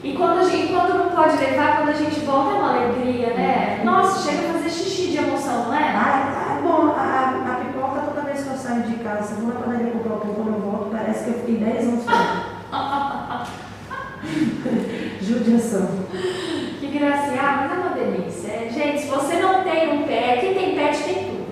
E 0.04 0.14
quando, 0.14 0.40
a 0.40 0.44
gente, 0.44 0.72
quando 0.72 0.98
não 0.98 1.10
pode 1.10 1.38
levar, 1.38 1.78
quando 1.78 1.90
a 1.90 1.94
gente 1.94 2.20
volta 2.20 2.52
é 2.52 2.60
uma 2.60 2.76
alegria, 2.76 3.34
né? 3.34 3.82
Nossa, 3.84 4.30
chega 4.30 4.50
a 4.50 4.54
fazer 4.54 4.70
xixi 4.70 5.08
de 5.08 5.18
emoção, 5.18 5.66
não 5.66 5.74
é? 5.74 5.84
Ah, 5.84 6.60
bom, 6.62 6.94
a, 6.96 7.52
a, 7.52 7.66
pipoca 7.66 8.02
toda 8.02 8.22
vez 8.22 8.44
que 8.44 8.50
eu 8.50 8.56
saio 8.56 8.84
de 8.84 8.96
casa, 8.98 9.36
vou 9.36 9.54
na 9.54 9.60
padaria 9.60 9.92
comprar 9.92 10.14
o 10.14 10.20
pão 10.20 10.36
quando 10.36 10.54
eu 10.54 10.62
volto, 10.62 10.92
parece 10.92 11.24
que 11.24 11.30
eu 11.32 11.40
fiquei 11.40 11.56
10 11.58 11.88
anos 11.88 12.04
fora. 12.06 12.58
Judiação. 15.22 15.90
Que 16.80 16.88
gracinha, 16.88 17.42
ah, 17.42 17.68
mas 17.68 17.72
é 17.72 17.82
uma 17.82 17.96
delícia. 17.96 18.50
É, 18.50 18.70
gente, 18.74 19.02
se 19.02 19.08
você 19.08 19.36
não 19.38 19.64
tem 19.64 19.92
um 19.92 20.04
pet, 20.04 20.40
quem 20.42 20.54
tem 20.54 20.76
pet 20.76 21.04
tem 21.04 21.16
tudo. 21.26 21.46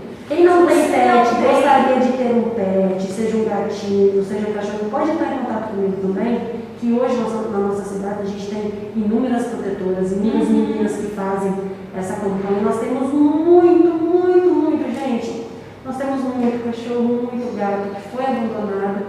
Não 1.03 1.53
gostaria 1.53 1.99
de 1.99 2.17
ter 2.17 2.31
um 2.35 2.49
pet, 2.51 3.11
seja 3.11 3.37
um 3.37 3.45
gatinho, 3.45 4.23
seja 4.23 4.47
um 4.47 4.53
cachorro, 4.53 4.89
pode 4.89 5.11
entrar 5.11 5.33
em 5.33 5.39
contato 5.39 5.69
comigo 5.69 5.97
também 6.01 6.65
que 6.79 6.91
hoje 6.91 7.15
na 7.51 7.57
nossa 7.57 7.83
cidade 7.83 8.21
a 8.21 8.25
gente 8.25 8.47
tem 8.47 8.91
inúmeras 8.95 9.47
protetoras, 9.47 10.11
inúmeras 10.11 10.47
uhum. 10.47 10.53
meninas 10.53 10.91
que 10.97 11.07
fazem 11.15 11.53
essa 11.97 12.15
campanha. 12.15 12.61
Nós 12.61 12.79
temos 12.79 13.13
muito, 13.13 13.87
muito, 13.87 14.53
muito, 14.53 14.93
gente. 14.93 15.47
Nós 15.85 15.97
temos 15.97 16.21
muito 16.21 16.63
cachorro, 16.65 17.29
muito 17.31 17.57
gato 17.57 17.95
que 17.95 18.09
foi 18.09 18.25
abandonado 18.25 19.05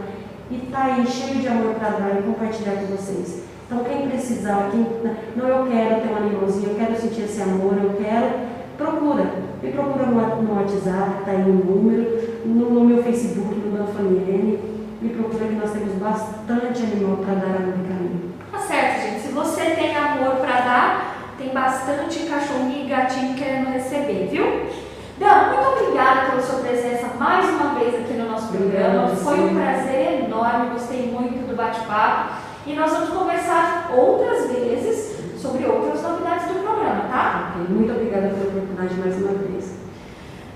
e 0.50 0.56
está 0.56 0.84
aí 0.84 1.06
cheio 1.06 1.40
de 1.40 1.48
amor 1.48 1.74
para 1.74 1.90
dar 1.90 2.18
e 2.18 2.22
compartilhar 2.22 2.76
com 2.76 2.96
vocês. 2.96 3.42
Então 3.66 3.82
quem 3.82 4.08
precisar, 4.08 4.70
quem 4.70 4.86
não 5.34 5.48
eu 5.48 5.66
quero 5.66 6.00
ter 6.00 6.12
um 6.12 6.16
animalzinho, 6.16 6.70
eu 6.70 6.76
quero 6.76 7.00
sentir 7.00 7.22
esse 7.22 7.42
amor, 7.42 7.74
eu 7.82 7.94
quero, 7.94 8.30
procura. 8.78 9.35
Me 9.66 9.72
procura 9.72 10.06
no, 10.06 10.54
WhatsApp, 10.54 11.18
está 11.18 11.32
aí 11.32 11.42
o 11.42 11.54
número, 11.54 12.44
no, 12.44 12.70
no 12.70 12.84
meu 12.84 13.02
Facebook, 13.02 13.52
no 13.56 13.76
Danfaniene 13.76 14.76
me 15.00 15.10
procura 15.10 15.46
que 15.46 15.54
nós 15.54 15.72
temos 15.72 15.94
bastante 15.94 16.82
animal 16.84 17.16
para 17.16 17.34
dar 17.34 17.60
no 17.60 17.84
caminho. 17.84 18.32
Tá 18.52 18.58
certo, 18.58 19.02
gente. 19.02 19.20
Se 19.22 19.32
você 19.32 19.70
tem 19.70 19.94
amor 19.96 20.36
para 20.36 20.60
dar, 20.60 21.34
tem 21.36 21.52
bastante 21.52 22.20
cachorrinho 22.20 22.86
e 22.86 22.88
gatinho 22.88 23.34
querendo 23.34 23.72
receber, 23.72 24.28
viu? 24.30 24.44
Dan, 25.18 25.52
muito 25.52 25.68
obrigada 25.68 26.30
pela 26.30 26.42
sua 26.42 26.60
presença 26.60 27.08
mais 27.18 27.48
uma 27.48 27.74
vez 27.74 27.94
aqui 27.94 28.14
no 28.14 28.30
nosso 28.30 28.48
programa. 28.48 29.08
Foi 29.08 29.40
um 29.40 29.54
prazer 29.54 30.24
enorme, 30.24 30.70
gostei 30.74 31.10
muito 31.10 31.46
do 31.46 31.56
bate-papo. 31.56 32.46
E 32.66 32.72
nós 32.74 32.90
vamos 32.90 33.10
conversar 33.10 33.90
outras 33.96 34.50
vezes 34.50 35.16
sobre 35.40 35.66
outras 35.66 36.02
novidades 36.02 36.46
do 36.48 36.62
programa, 36.62 37.02
tá? 37.10 37.50
Ok, 37.50 37.74
muito 37.74 37.92
obrigada 37.92 38.28
pela 38.28 38.48
oportunidade 38.48 38.94
mais 38.94 39.16
uma 39.16 39.32
vez. 39.34 39.55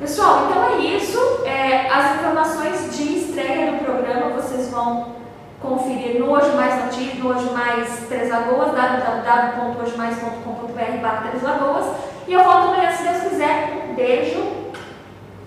Pessoal, 0.01 0.49
então 0.49 0.65
é 0.65 0.79
isso. 0.79 1.21
É, 1.45 1.87
as 1.91 2.15
informações 2.15 2.97
de 2.97 3.19
estreia 3.19 3.73
do 3.73 3.85
programa 3.85 4.31
vocês 4.31 4.71
vão 4.71 5.17
conferir 5.61 6.19
no 6.19 6.33
Hoje 6.33 6.57
Mais 6.57 6.87
Notícias, 6.87 7.19
no 7.19 7.29
Hoje 7.29 7.51
Mais 7.51 8.07
Três 8.09 8.31
Lagoas, 8.31 8.73
www.hojemais.com.br 8.73 11.03
barra 11.03 11.29
Três 11.29 11.43
Lagoas. 11.43 11.85
E 12.27 12.33
eu 12.33 12.43
volto 12.43 12.69
amanhã, 12.69 12.91
se 12.91 13.03
Deus 13.03 13.25
quiser. 13.25 13.89
Um 13.91 13.95
beijo. 13.95 14.43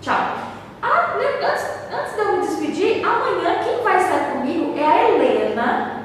Tchau. 0.00 0.36
Ah, 0.80 1.16
né, 1.18 1.26
antes, 1.50 1.66
antes 1.92 2.14
de 2.14 2.20
eu 2.20 2.32
me 2.34 2.42
despedir, 2.42 3.04
amanhã 3.04 3.58
quem 3.64 3.82
vai 3.82 4.00
estar 4.00 4.34
comigo 4.34 4.78
é 4.78 4.86
a 4.86 5.10
Helena, 5.10 6.04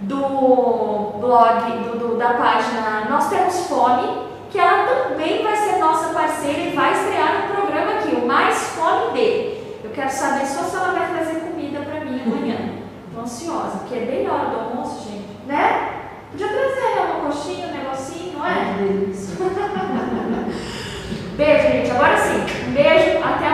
do 0.00 1.12
blog, 1.20 1.70
do, 1.84 1.96
do 1.96 2.16
da 2.16 2.34
página 2.34 3.06
Nós 3.08 3.28
Temos 3.28 3.68
Fome 3.68 4.24
que 4.54 4.60
ela 4.60 4.86
também 4.86 5.42
vai 5.42 5.56
ser 5.56 5.78
nossa 5.78 6.14
parceira 6.14 6.60
e 6.60 6.76
vai 6.76 6.92
estrear 6.92 7.48
aqui, 8.04 8.16
o 8.16 8.26
Mais 8.26 8.70
Fome 8.70 9.12
D. 9.14 9.54
Eu 9.82 9.90
quero 9.90 10.10
saber 10.10 10.44
só 10.46 10.64
se 10.64 10.76
ela 10.76 10.92
vai 10.92 11.08
trazer 11.08 11.40
comida 11.40 11.80
para 11.80 12.04
mim 12.04 12.20
amanhã. 12.24 12.56
Estou 13.06 13.22
ansiosa, 13.22 13.78
porque 13.78 13.94
é 13.94 14.04
bem 14.06 14.28
hora 14.28 14.50
do 14.50 14.60
almoço, 14.60 15.08
gente, 15.08 15.28
né? 15.46 16.02
Podia 16.30 16.48
trazer 16.48 17.00
uma 17.00 17.20
coxinha, 17.26 17.68
um 17.68 17.72
negocinho, 17.72 18.38
não 18.38 18.46
é? 18.46 18.76
Beijo, 21.36 21.68
gente. 21.68 21.90
Agora 21.90 22.16
sim. 22.16 22.46
Um 22.68 22.72
beijo. 22.72 23.18
Até 23.24 23.44